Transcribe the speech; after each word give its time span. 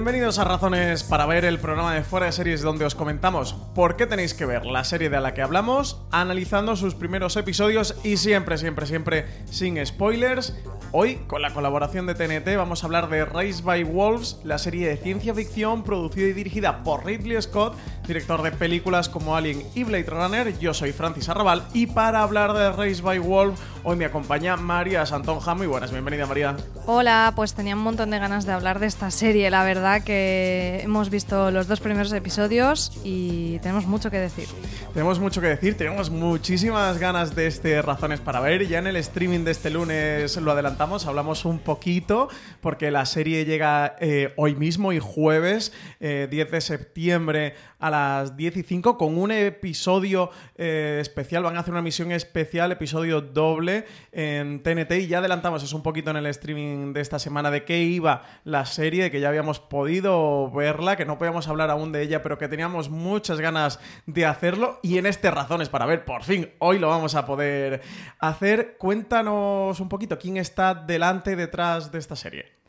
Bienvenidos 0.00 0.38
a 0.38 0.44
Razones 0.44 1.02
para 1.02 1.26
ver 1.26 1.44
el 1.44 1.58
programa 1.58 1.94
de 1.94 2.02
Fuera 2.02 2.24
de 2.24 2.32
Series 2.32 2.62
donde 2.62 2.86
os 2.86 2.94
comentamos 2.94 3.52
por 3.74 3.96
qué 3.96 4.06
tenéis 4.06 4.32
que 4.32 4.46
ver 4.46 4.64
la 4.64 4.82
serie 4.82 5.10
de 5.10 5.20
la 5.20 5.34
que 5.34 5.42
hablamos, 5.42 6.00
analizando 6.10 6.74
sus 6.74 6.94
primeros 6.94 7.36
episodios 7.36 7.94
y 8.02 8.16
siempre, 8.16 8.56
siempre, 8.56 8.86
siempre 8.86 9.26
sin 9.50 9.84
spoilers. 9.84 10.54
Hoy, 10.92 11.20
con 11.28 11.40
la 11.40 11.54
colaboración 11.54 12.06
de 12.06 12.16
TNT, 12.16 12.56
vamos 12.56 12.82
a 12.82 12.86
hablar 12.86 13.08
de 13.08 13.24
Race 13.24 13.62
by 13.62 13.84
Wolves, 13.84 14.38
la 14.42 14.58
serie 14.58 14.88
de 14.88 14.96
ciencia 14.96 15.32
ficción 15.32 15.84
producida 15.84 16.26
y 16.26 16.32
dirigida 16.32 16.82
por 16.82 17.06
Ridley 17.06 17.40
Scott, 17.40 17.76
director 18.08 18.42
de 18.42 18.50
películas 18.50 19.08
como 19.08 19.36
Alien 19.36 19.62
y 19.76 19.84
Blade 19.84 20.06
Runner. 20.08 20.58
Yo 20.58 20.74
soy 20.74 20.90
Francis 20.90 21.28
Arrabal 21.28 21.62
y 21.72 21.86
para 21.86 22.24
hablar 22.24 22.54
de 22.54 22.72
Race 22.72 23.02
by 23.02 23.20
Wolves, 23.20 23.60
hoy 23.84 23.94
me 23.94 24.04
acompaña 24.04 24.56
María 24.56 25.06
Santonja. 25.06 25.54
Muy 25.54 25.68
buenas, 25.68 25.92
bienvenida 25.92 26.26
María. 26.26 26.56
Hola, 26.86 27.34
pues 27.36 27.54
tenía 27.54 27.76
un 27.76 27.82
montón 27.82 28.10
de 28.10 28.18
ganas 28.18 28.44
de 28.44 28.50
hablar 28.50 28.80
de 28.80 28.88
esta 28.88 29.12
serie, 29.12 29.48
la 29.48 29.62
verdad 29.62 30.02
que 30.02 30.80
hemos 30.82 31.08
visto 31.08 31.52
los 31.52 31.68
dos 31.68 31.78
primeros 31.78 32.12
episodios 32.12 33.00
y 33.04 33.60
tenemos 33.60 33.86
mucho 33.86 34.10
que 34.10 34.18
decir. 34.18 34.48
Tenemos 34.92 35.20
mucho 35.20 35.40
que 35.40 35.46
decir, 35.46 35.76
tenemos 35.76 36.10
muchísimas 36.10 36.98
ganas 36.98 37.36
de 37.36 37.46
este 37.46 37.80
Razones 37.80 38.18
para 38.18 38.40
ver. 38.40 38.66
Ya 38.66 38.80
en 38.80 38.88
el 38.88 38.96
streaming 38.96 39.44
de 39.44 39.52
este 39.52 39.70
lunes 39.70 40.36
lo 40.36 40.50
adelantamos, 40.50 40.79
hablamos 40.80 41.44
un 41.44 41.58
poquito, 41.58 42.30
porque 42.62 42.90
la 42.90 43.04
serie 43.04 43.44
llega 43.44 43.96
eh, 44.00 44.32
hoy 44.38 44.54
mismo 44.54 44.94
y 44.94 44.98
jueves, 44.98 45.74
eh, 46.00 46.26
10 46.30 46.50
de 46.50 46.60
septiembre 46.62 47.54
a 47.80 47.90
las 47.90 48.36
10 48.36 48.58
y 48.58 48.62
5, 48.62 48.96
con 48.96 49.18
un 49.18 49.32
episodio 49.32 50.30
eh, 50.56 50.98
especial. 51.00 51.42
Van 51.42 51.56
a 51.56 51.60
hacer 51.60 51.72
una 51.72 51.82
misión 51.82 52.12
especial, 52.12 52.70
episodio 52.72 53.20
doble 53.20 53.86
en 54.12 54.62
TNT. 54.62 54.92
Y 54.92 55.06
ya 55.08 55.18
adelantamos, 55.18 55.62
es 55.62 55.72
un 55.72 55.82
poquito 55.82 56.10
en 56.10 56.18
el 56.18 56.26
streaming 56.26 56.92
de 56.92 57.00
esta 57.00 57.18
semana, 57.18 57.50
de 57.50 57.64
qué 57.64 57.82
iba 57.82 58.22
la 58.44 58.66
serie, 58.66 59.04
de 59.04 59.10
que 59.10 59.20
ya 59.20 59.28
habíamos 59.28 59.58
podido 59.58 60.50
verla, 60.50 60.96
que 60.96 61.04
no 61.04 61.18
podíamos 61.18 61.48
hablar 61.48 61.70
aún 61.70 61.92
de 61.92 62.02
ella, 62.02 62.22
pero 62.22 62.38
que 62.38 62.48
teníamos 62.48 62.90
muchas 62.90 63.40
ganas 63.40 63.80
de 64.06 64.26
hacerlo. 64.26 64.78
Y 64.82 64.98
en 64.98 65.06
este 65.06 65.30
Razones 65.30 65.68
para 65.68 65.86
ver, 65.86 66.04
por 66.04 66.22
fin, 66.22 66.50
hoy 66.58 66.78
lo 66.78 66.88
vamos 66.88 67.14
a 67.14 67.24
poder 67.24 67.80
hacer. 68.18 68.76
Cuéntanos 68.78 69.80
un 69.80 69.88
poquito 69.88 70.18
quién 70.18 70.36
está 70.36 70.74
delante, 70.74 71.36
detrás 71.36 71.90
de 71.90 71.98
esta 71.98 72.16
serie. 72.16 72.59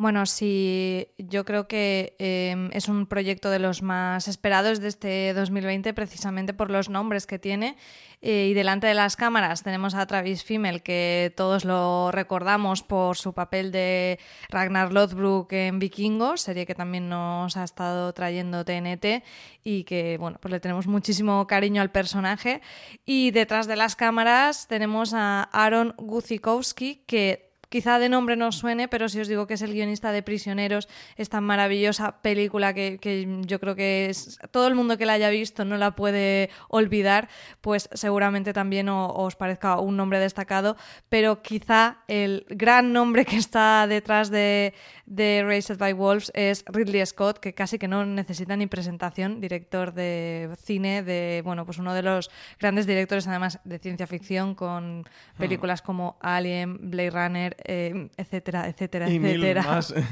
Bueno, 0.00 0.24
sí, 0.24 1.08
yo 1.18 1.44
creo 1.44 1.68
que 1.68 2.16
eh, 2.18 2.70
es 2.72 2.88
un 2.88 3.04
proyecto 3.04 3.50
de 3.50 3.58
los 3.58 3.82
más 3.82 4.28
esperados 4.28 4.80
de 4.80 4.88
este 4.88 5.34
2020 5.34 5.92
precisamente 5.92 6.54
por 6.54 6.70
los 6.70 6.88
nombres 6.88 7.26
que 7.26 7.38
tiene. 7.38 7.76
Eh, 8.22 8.46
y 8.50 8.54
delante 8.54 8.86
de 8.86 8.94
las 8.94 9.16
cámaras 9.16 9.62
tenemos 9.62 9.94
a 9.94 10.06
Travis 10.06 10.42
Fimmel, 10.42 10.82
que 10.82 11.34
todos 11.36 11.66
lo 11.66 12.10
recordamos 12.12 12.82
por 12.82 13.18
su 13.18 13.34
papel 13.34 13.72
de 13.72 14.18
Ragnar 14.48 14.90
Lothbrok 14.90 15.52
en 15.52 15.78
Vikingos, 15.78 16.40
serie 16.40 16.64
que 16.64 16.74
también 16.74 17.10
nos 17.10 17.58
ha 17.58 17.64
estado 17.64 18.10
trayendo 18.14 18.64
TNT 18.64 19.22
y 19.64 19.84
que, 19.84 20.16
bueno, 20.16 20.38
pues 20.40 20.50
le 20.50 20.60
tenemos 20.60 20.86
muchísimo 20.86 21.46
cariño 21.46 21.82
al 21.82 21.90
personaje. 21.90 22.62
Y 23.04 23.32
detrás 23.32 23.66
de 23.66 23.76
las 23.76 23.96
cámaras 23.96 24.66
tenemos 24.66 25.12
a 25.12 25.42
Aaron 25.42 25.92
Guzikowski, 25.98 27.04
que 27.06 27.49
Quizá 27.70 27.98
de 28.00 28.08
nombre 28.08 28.34
no 28.36 28.50
suene, 28.50 28.88
pero 28.88 29.08
si 29.08 29.20
os 29.20 29.28
digo 29.28 29.46
que 29.46 29.54
es 29.54 29.62
el 29.62 29.72
guionista 29.72 30.10
de 30.10 30.22
Prisioneros, 30.24 30.88
esta 31.16 31.40
maravillosa 31.40 32.20
película 32.20 32.74
que, 32.74 32.98
que 33.00 33.38
yo 33.46 33.60
creo 33.60 33.76
que 33.76 34.10
es, 34.10 34.38
todo 34.50 34.66
el 34.66 34.74
mundo 34.74 34.98
que 34.98 35.06
la 35.06 35.12
haya 35.12 35.30
visto 35.30 35.64
no 35.64 35.76
la 35.78 35.92
puede 35.94 36.50
olvidar, 36.68 37.28
pues 37.60 37.88
seguramente 37.92 38.52
también 38.52 38.88
o- 38.88 39.06
os 39.14 39.36
parezca 39.36 39.78
un 39.78 39.96
nombre 39.96 40.18
destacado, 40.18 40.76
pero 41.08 41.42
quizá 41.42 41.98
el 42.08 42.44
gran 42.48 42.92
nombre 42.92 43.24
que 43.24 43.36
está 43.36 43.86
detrás 43.86 44.30
de, 44.30 44.74
de 45.06 45.44
Raised 45.46 45.78
by 45.78 45.92
Wolves 45.92 46.32
es 46.34 46.64
Ridley 46.66 47.06
Scott, 47.06 47.38
que 47.38 47.54
casi 47.54 47.78
que 47.78 47.86
no 47.86 48.04
necesita 48.04 48.56
ni 48.56 48.66
presentación, 48.66 49.40
director 49.40 49.94
de 49.94 50.50
cine, 50.64 51.04
de 51.04 51.40
bueno, 51.44 51.64
pues 51.64 51.78
uno 51.78 51.94
de 51.94 52.02
los 52.02 52.32
grandes 52.58 52.88
directores 52.88 53.28
además 53.28 53.60
de 53.62 53.78
ciencia 53.78 54.08
ficción 54.08 54.56
con 54.56 55.04
películas 55.38 55.82
como 55.82 56.16
Alien, 56.20 56.90
Blade 56.90 57.10
Runner, 57.10 57.56
eh, 57.64 58.08
etcétera, 58.16 58.68
etcétera, 58.68 59.08
y 59.08 59.18
mil 59.18 59.36
etcétera. 59.36 59.62
más. 59.62 59.94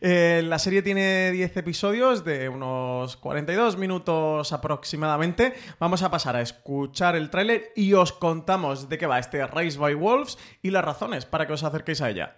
Eh, 0.00 0.42
la 0.44 0.58
serie 0.58 0.82
tiene 0.82 1.30
10 1.30 1.58
episodios 1.58 2.24
de 2.24 2.48
unos 2.48 3.16
42 3.18 3.76
minutos 3.76 4.52
aproximadamente. 4.52 5.54
Vamos 5.78 6.02
a 6.02 6.10
pasar 6.10 6.36
a 6.36 6.40
escuchar 6.40 7.16
el 7.16 7.30
tráiler 7.30 7.72
y 7.76 7.92
os 7.92 8.12
contamos 8.12 8.88
de 8.88 8.98
qué 8.98 9.06
va 9.06 9.18
este 9.18 9.46
Race 9.46 9.78
by 9.78 9.94
Wolves 9.94 10.38
y 10.62 10.70
las 10.70 10.84
razones 10.84 11.26
para 11.26 11.46
que 11.46 11.52
os 11.52 11.64
acerquéis 11.64 12.00
a 12.00 12.10
ella. 12.10 12.36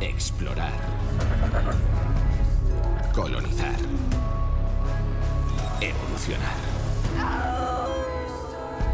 Explorar. 0.00 0.72
Colonizar. 3.12 3.74
Evolucionar. 5.80 6.78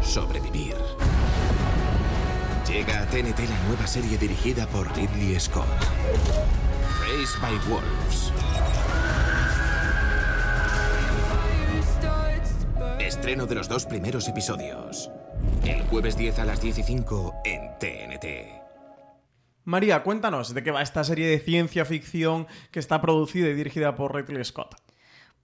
sobrevivir. 0.01 0.75
Llega 2.67 3.01
a 3.01 3.05
TNT 3.05 3.47
la 3.47 3.67
nueva 3.67 3.85
serie 3.85 4.17
dirigida 4.17 4.65
por 4.65 4.87
Ridley 4.95 5.39
Scott. 5.39 5.67
Raised 6.99 7.39
by 7.39 7.55
Wolves. 7.69 8.33
Estreno 12.99 13.45
de 13.45 13.55
los 13.55 13.69
dos 13.69 13.85
primeros 13.85 14.27
episodios. 14.27 15.11
El 15.63 15.83
jueves 15.83 16.17
10 16.17 16.39
a 16.39 16.45
las 16.45 16.59
10 16.59 16.79
y 16.79 16.83
5 16.83 17.35
en 17.45 17.77
TNT. 17.77 18.25
María, 19.63 20.01
cuéntanos 20.01 20.53
de 20.55 20.63
qué 20.63 20.71
va 20.71 20.81
esta 20.81 21.03
serie 21.03 21.27
de 21.27 21.39
ciencia 21.39 21.85
ficción 21.85 22.47
que 22.71 22.79
está 22.79 22.99
producida 22.99 23.47
y 23.47 23.53
dirigida 23.53 23.95
por 23.95 24.15
Ridley 24.15 24.43
Scott. 24.43 24.84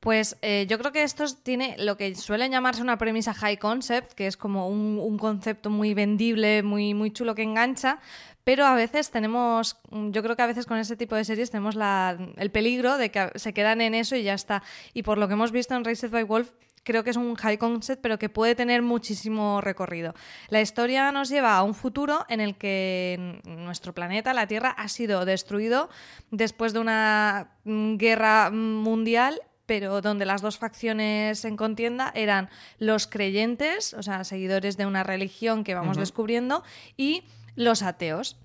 Pues 0.01 0.35
eh, 0.41 0.65
yo 0.67 0.79
creo 0.79 0.91
que 0.91 1.03
esto 1.03 1.25
tiene 1.43 1.75
lo 1.77 1.95
que 1.95 2.15
suelen 2.15 2.51
llamarse 2.51 2.81
una 2.81 2.97
premisa 2.97 3.35
high 3.35 3.57
concept, 3.57 4.13
que 4.13 4.25
es 4.25 4.35
como 4.35 4.67
un, 4.67 5.15
concepto 5.19 5.69
muy 5.69 5.93
vendible, 5.93 6.63
muy, 6.63 6.95
muy 6.95 7.11
chulo 7.11 7.35
que 7.35 7.43
engancha, 7.43 7.99
pero 8.43 8.65
a 8.65 8.73
veces 8.73 9.11
tenemos, 9.11 9.77
yo 9.91 10.23
creo 10.23 10.35
que 10.35 10.41
a 10.41 10.47
veces 10.47 10.65
con 10.65 10.79
ese 10.79 10.97
tipo 10.97 11.15
de 11.15 11.23
series 11.23 11.51
tenemos 11.51 11.75
la, 11.75 12.17
el 12.37 12.49
peligro 12.49 12.97
de 12.97 13.11
que 13.11 13.29
se 13.35 13.53
quedan 13.53 13.79
en 13.79 13.93
eso 13.93 14.15
y 14.15 14.23
ya 14.23 14.33
está. 14.33 14.63
Y 14.95 15.03
por 15.03 15.19
lo 15.19 15.27
que 15.27 15.35
hemos 15.35 15.51
visto 15.51 15.75
en 15.75 15.85
Raised 15.85 16.09
by 16.09 16.23
Wolf, 16.23 16.49
creo 16.81 17.03
que 17.03 17.11
es 17.11 17.15
un 17.15 17.35
high 17.35 17.59
concept, 17.59 18.01
pero 18.01 18.17
que 18.17 18.27
puede 18.27 18.55
tener 18.55 18.81
muchísimo 18.81 19.61
recorrido. 19.61 20.15
La 20.49 20.61
historia 20.61 21.11
nos 21.11 21.29
lleva 21.29 21.55
a 21.55 21.61
un 21.61 21.75
futuro 21.75 22.25
en 22.27 22.41
el 22.41 22.55
que 22.55 23.39
nuestro 23.45 23.93
planeta, 23.93 24.33
la 24.33 24.47
Tierra, 24.47 24.71
ha 24.71 24.87
sido 24.87 25.25
destruido 25.25 25.91
después 26.31 26.73
de 26.73 26.79
una 26.79 27.51
guerra 27.63 28.49
mundial 28.49 29.39
pero 29.71 30.01
donde 30.01 30.25
las 30.25 30.41
dos 30.41 30.57
facciones 30.57 31.45
en 31.45 31.55
contienda 31.55 32.11
eran 32.13 32.49
los 32.77 33.07
creyentes, 33.07 33.93
o 33.93 34.03
sea, 34.03 34.25
seguidores 34.25 34.75
de 34.75 34.85
una 34.85 35.01
religión 35.01 35.63
que 35.63 35.75
vamos 35.75 35.95
descubriendo, 35.95 36.61
y 36.97 37.23
los 37.55 37.81
ateos. 37.81 38.35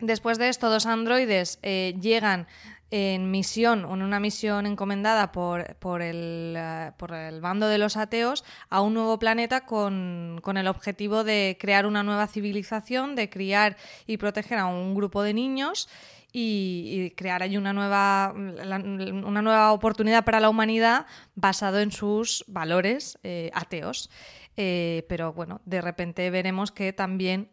Después 0.00 0.36
de 0.36 0.50
esto, 0.50 0.68
dos 0.68 0.84
androides 0.84 1.58
eh, 1.62 1.96
llegan 1.98 2.46
en 2.90 3.30
misión, 3.30 3.86
en 3.90 4.02
una 4.02 4.20
misión 4.20 4.66
encomendada 4.66 5.32
por, 5.32 5.76
por, 5.76 6.02
el, 6.02 6.54
eh, 6.58 6.92
por, 6.98 7.14
el, 7.14 7.40
bando 7.40 7.66
de 7.66 7.78
los 7.78 7.96
ateos 7.96 8.44
a 8.68 8.82
un 8.82 8.92
nuevo 8.92 9.18
planeta 9.18 9.62
con, 9.62 10.40
con, 10.42 10.58
el 10.58 10.66
objetivo 10.66 11.24
de 11.24 11.56
crear 11.58 11.86
una 11.86 12.02
nueva 12.02 12.26
civilización, 12.26 13.14
de 13.16 13.30
criar 13.30 13.78
y 14.06 14.18
proteger 14.18 14.58
a 14.58 14.66
un 14.66 14.94
grupo 14.94 15.22
de 15.22 15.32
niños 15.32 15.88
y, 16.36 17.12
crear 17.16 17.44
ahí 17.44 17.56
una 17.56 17.72
nueva, 17.72 18.34
una 18.34 19.40
nueva 19.40 19.72
oportunidad 19.72 20.24
para 20.24 20.40
la 20.40 20.50
humanidad 20.50 21.06
basado 21.36 21.78
en 21.78 21.92
sus 21.92 22.44
valores 22.48 23.18
eh, 23.22 23.52
ateos. 23.54 24.10
Eh, 24.56 25.06
pero 25.08 25.32
bueno, 25.32 25.60
de 25.64 25.80
repente 25.80 26.28
veremos 26.30 26.72
que 26.72 26.92
también 26.92 27.50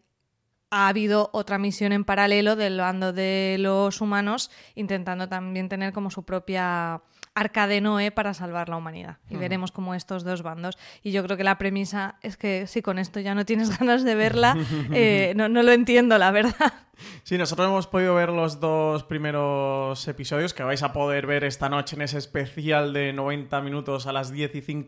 ha 0.72 0.88
habido 0.88 1.30
otra 1.34 1.60
misión 1.60 1.92
en 1.92 2.06
paralelo 2.06 2.56
del 2.56 2.80
bando 2.80 3.14
de 3.14 3.58
los 3.60 4.02
humanos 4.02 4.50
intentando 4.74 5.30
también 5.30 5.70
tener 5.70 5.94
como 5.94 6.10
su 6.10 6.24
propia 6.24 7.02
arca 7.36 7.68
de 7.68 7.82
Noé 7.82 8.12
para 8.12 8.34
salvar 8.34 8.68
la 8.68 8.78
humanidad. 8.78 9.18
Y 9.30 9.36
veremos 9.36 9.72
como 9.72 9.94
estos 9.94 10.24
dos 10.24 10.42
bandos. 10.42 10.78
Y 11.04 11.12
yo 11.12 11.24
creo 11.24 11.38
que 11.38 11.44
la 11.44 11.58
premisa 11.58 12.16
es 12.22 12.36
que 12.36 12.68
si 12.68 12.82
con 12.82 13.00
esto 13.00 13.20
ya 13.20 13.36
no 13.36 13.46
tienes 13.46 13.78
ganas 13.80 14.04
de 14.04 14.16
verla, 14.16 14.58
eh, 14.92 15.34
no, 15.36 15.50
no 15.50 15.62
lo 15.62 15.72
entiendo, 15.72 16.18
la 16.18 16.32
verdad. 16.32 16.74
Sí, 17.24 17.38
nosotros 17.38 17.68
hemos 17.68 17.88
podido 17.88 18.16
ver 18.16 18.30
los 18.30 18.60
dos 18.60 19.04
primeros 19.04 20.08
episodios 20.08 20.54
que 20.54 20.64
vais 20.64 20.84
a 20.84 20.94
poder 20.94 21.28
ver 21.28 21.44
esta 21.44 21.70
noche 21.70 21.96
en 21.96 22.02
ese 22.04 22.18
especial 22.18 22.94
de 22.94 23.14
90 23.14 23.62
minutos 23.62 24.08
a 24.08 24.14
las 24.14 24.32
15 24.32 24.86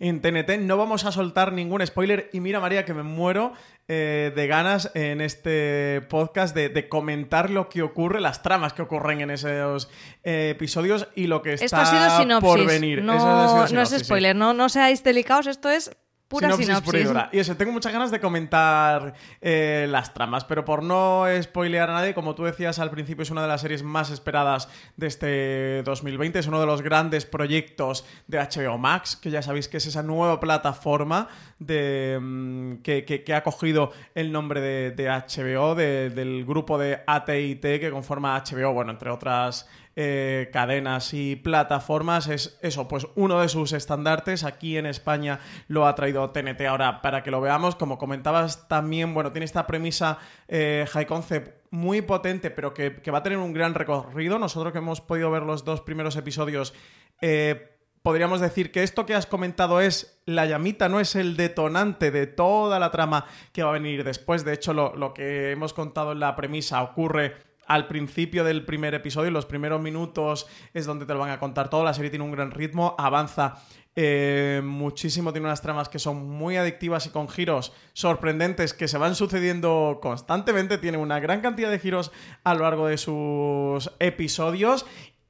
en 0.00 0.20
TNT. 0.20 0.58
No 0.60 0.76
vamos 0.76 1.04
a 1.04 1.12
soltar 1.12 1.52
ningún 1.52 1.86
spoiler 1.86 2.30
y 2.32 2.40
mira 2.40 2.60
María 2.60 2.84
que 2.84 2.94
me 2.94 3.02
muero 3.02 3.52
eh, 3.88 4.32
de 4.34 4.46
ganas 4.48 4.90
en 4.94 5.20
este 5.20 6.00
podcast 6.08 6.56
de, 6.56 6.88
comentar 6.88 7.50
lo 7.50 7.68
que 7.68 7.82
ocurre, 7.82 8.20
las 8.20 8.42
tramas 8.42 8.72
que 8.72 8.82
ocurren 8.82 9.20
en 9.20 9.30
esos 9.30 9.88
eh, 10.24 10.50
episodios 10.50 11.08
y 11.14 11.28
lo 11.28 11.40
que 11.40 11.52
está 11.52 11.64
esto 11.64 11.76
ha 11.76 11.86
sido 11.86 12.18
sinopsis. 12.18 12.48
por 12.48 12.66
venir. 12.66 13.02
No, 13.02 13.68
no 13.68 13.82
es 13.82 13.90
spoiler, 13.90 14.34
no, 14.34 14.54
no 14.54 14.68
seáis 14.68 15.04
delicados, 15.04 15.46
esto 15.46 15.70
es 15.70 15.90
Pura 16.28 16.50
sinopsis. 16.56 17.08
y 17.30 17.38
eso, 17.38 17.56
tengo 17.56 17.70
muchas 17.70 17.92
ganas 17.92 18.10
de 18.10 18.18
comentar 18.18 19.14
eh, 19.40 19.86
las 19.88 20.12
tramas, 20.12 20.44
pero 20.44 20.64
por 20.64 20.82
no 20.82 21.24
spoilear 21.40 21.88
a 21.88 21.92
nadie, 21.94 22.14
como 22.14 22.34
tú 22.34 22.42
decías 22.42 22.80
al 22.80 22.90
principio, 22.90 23.22
es 23.22 23.30
una 23.30 23.42
de 23.42 23.48
las 23.48 23.60
series 23.60 23.84
más 23.84 24.10
esperadas 24.10 24.68
de 24.96 25.06
este 25.06 25.82
2020. 25.84 26.40
Es 26.40 26.48
uno 26.48 26.58
de 26.58 26.66
los 26.66 26.82
grandes 26.82 27.26
proyectos 27.26 28.04
de 28.26 28.38
HBO 28.38 28.76
Max, 28.76 29.14
que 29.14 29.30
ya 29.30 29.40
sabéis 29.40 29.68
que 29.68 29.76
es 29.76 29.86
esa 29.86 30.02
nueva 30.02 30.40
plataforma 30.40 31.28
de, 31.60 32.18
mm, 32.20 32.82
que, 32.82 33.24
ha 33.32 33.42
cogido 33.44 33.92
el 34.16 34.32
nombre 34.32 34.60
de, 34.60 35.08
HBO, 35.08 35.76
del 35.76 36.44
grupo 36.44 36.76
de 36.76 37.02
AT&T 37.06 37.80
que 37.80 37.90
conforma 37.92 38.36
HBO, 38.36 38.72
bueno, 38.72 38.90
entre 38.90 39.10
otras 39.10 39.68
eh, 39.98 40.50
cadenas 40.52 41.14
y 41.14 41.36
plataformas. 41.36 42.28
Es 42.28 42.58
eso, 42.60 42.86
pues 42.86 43.06
uno 43.14 43.40
de 43.40 43.48
sus 43.48 43.72
estandartes. 43.72 44.44
Aquí 44.44 44.76
en 44.76 44.84
España 44.84 45.40
lo 45.68 45.86
ha 45.86 45.94
traído 45.94 46.28
TNT 46.30 46.60
ahora 46.68 47.00
para 47.00 47.22
que 47.22 47.30
lo 47.30 47.40
veamos. 47.40 47.76
Como 47.76 47.96
comentabas 47.96 48.68
también, 48.68 49.14
bueno, 49.14 49.32
tiene 49.32 49.46
esta 49.46 49.66
premisa 49.66 50.18
eh, 50.48 50.86
high 50.92 51.06
concept 51.06 51.64
muy 51.70 52.02
potente, 52.02 52.50
pero 52.50 52.74
que, 52.74 52.90
va 53.10 53.18
a 53.18 53.22
tener 53.22 53.38
un 53.38 53.54
gran 53.54 53.72
recorrido. 53.72 54.38
Nosotros 54.38 54.72
que 54.72 54.78
hemos 54.78 55.00
podido 55.00 55.30
ver 55.30 55.44
los 55.44 55.64
dos 55.64 55.80
primeros 55.80 56.14
episodios. 56.16 56.74
Eh, 57.22 57.78
podríamos 58.02 58.40
decir 58.40 58.72
que 58.72 58.82
esto 58.82 59.06
que 59.06 59.14
has 59.14 59.24
comentado 59.24 59.80
es 59.80 60.20
la 60.26 60.44
llamita, 60.44 60.90
no 60.90 61.00
es 61.00 61.16
el 61.16 61.38
detonante 61.38 62.10
de 62.10 62.26
toda 62.26 62.78
la 62.78 62.90
trama 62.90 63.24
que 63.50 63.62
va 63.62 63.70
a 63.70 63.72
venir 63.72 64.04
después. 64.04 64.44
De 64.44 64.52
hecho, 64.52 64.74
lo, 64.74 64.94
lo 64.94 65.14
que 65.14 65.52
hemos 65.52 65.72
contado 65.72 66.12
en 66.12 66.20
la 66.20 66.36
premisa 66.36 66.82
ocurre 66.82 67.55
al 67.66 67.86
principio 67.86 68.44
del 68.44 68.64
primer 68.64 68.94
episodio, 68.94 69.30
los 69.30 69.46
primeros 69.46 69.80
minutos 69.80 70.46
es 70.74 70.86
donde 70.86 71.06
te 71.06 71.12
lo 71.12 71.20
van 71.20 71.30
a 71.30 71.38
contar 71.38 71.68
todo, 71.68 71.84
la 71.84 71.94
serie 71.94 72.10
tiene 72.10 72.24
un 72.24 72.32
gran 72.32 72.50
ritmo, 72.50 72.94
avanza 72.98 73.56
eh, 73.98 74.60
muchísimo, 74.62 75.32
tiene 75.32 75.46
unas 75.46 75.62
tramas 75.62 75.88
que 75.88 75.98
son 75.98 76.28
muy 76.28 76.56
adictivas 76.56 77.06
y 77.06 77.10
con 77.10 77.28
giros 77.28 77.72
sorprendentes 77.94 78.74
que 78.74 78.88
se 78.88 78.98
van 78.98 79.14
sucediendo 79.14 80.00
constantemente, 80.02 80.78
tiene 80.78 80.98
una 80.98 81.18
gran 81.18 81.40
cantidad 81.40 81.70
de 81.70 81.78
giros 81.78 82.12
a 82.44 82.54
lo 82.54 82.64
largo 82.64 82.88
de 82.88 82.98
sus 82.98 83.90
episodios 83.98 84.84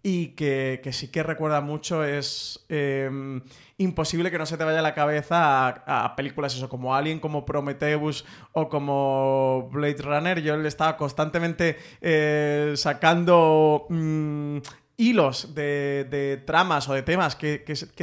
y 0.09 0.29
que, 0.37 0.89
sí 0.93 1.09
que 1.09 1.25
recuerda 1.25 1.61
mucho 1.61 2.05
es 2.05 2.65
em, 2.69 3.43
imposible 3.77 4.31
que 4.31 4.39
no 4.39 4.47
se 4.47 4.57
te 4.57 4.63
vaya 4.63 4.81
la 4.81 4.95
cabeza 4.95 5.67
a, 5.85 6.15
películas 6.15 6.55
eso 6.55 6.69
como 6.69 6.95
Alien, 6.95 7.19
como 7.19 7.45
Prometheus 7.45 8.25
o 8.53 8.69
como 8.69 9.69
Blade 9.73 10.03
Runner. 10.03 10.41
Yo 10.41 10.57
le 10.59 10.69
estaba 10.69 10.97
constantemente 10.97 11.77
eh, 12.01 12.75
sacando 12.77 13.87
mm, 13.89 14.59
hilos 14.97 15.55
de, 15.55 16.43
tramas 16.47 16.89
o 16.89 16.95
de 16.95 17.03
temas 17.03 17.37
que, 17.37 17.59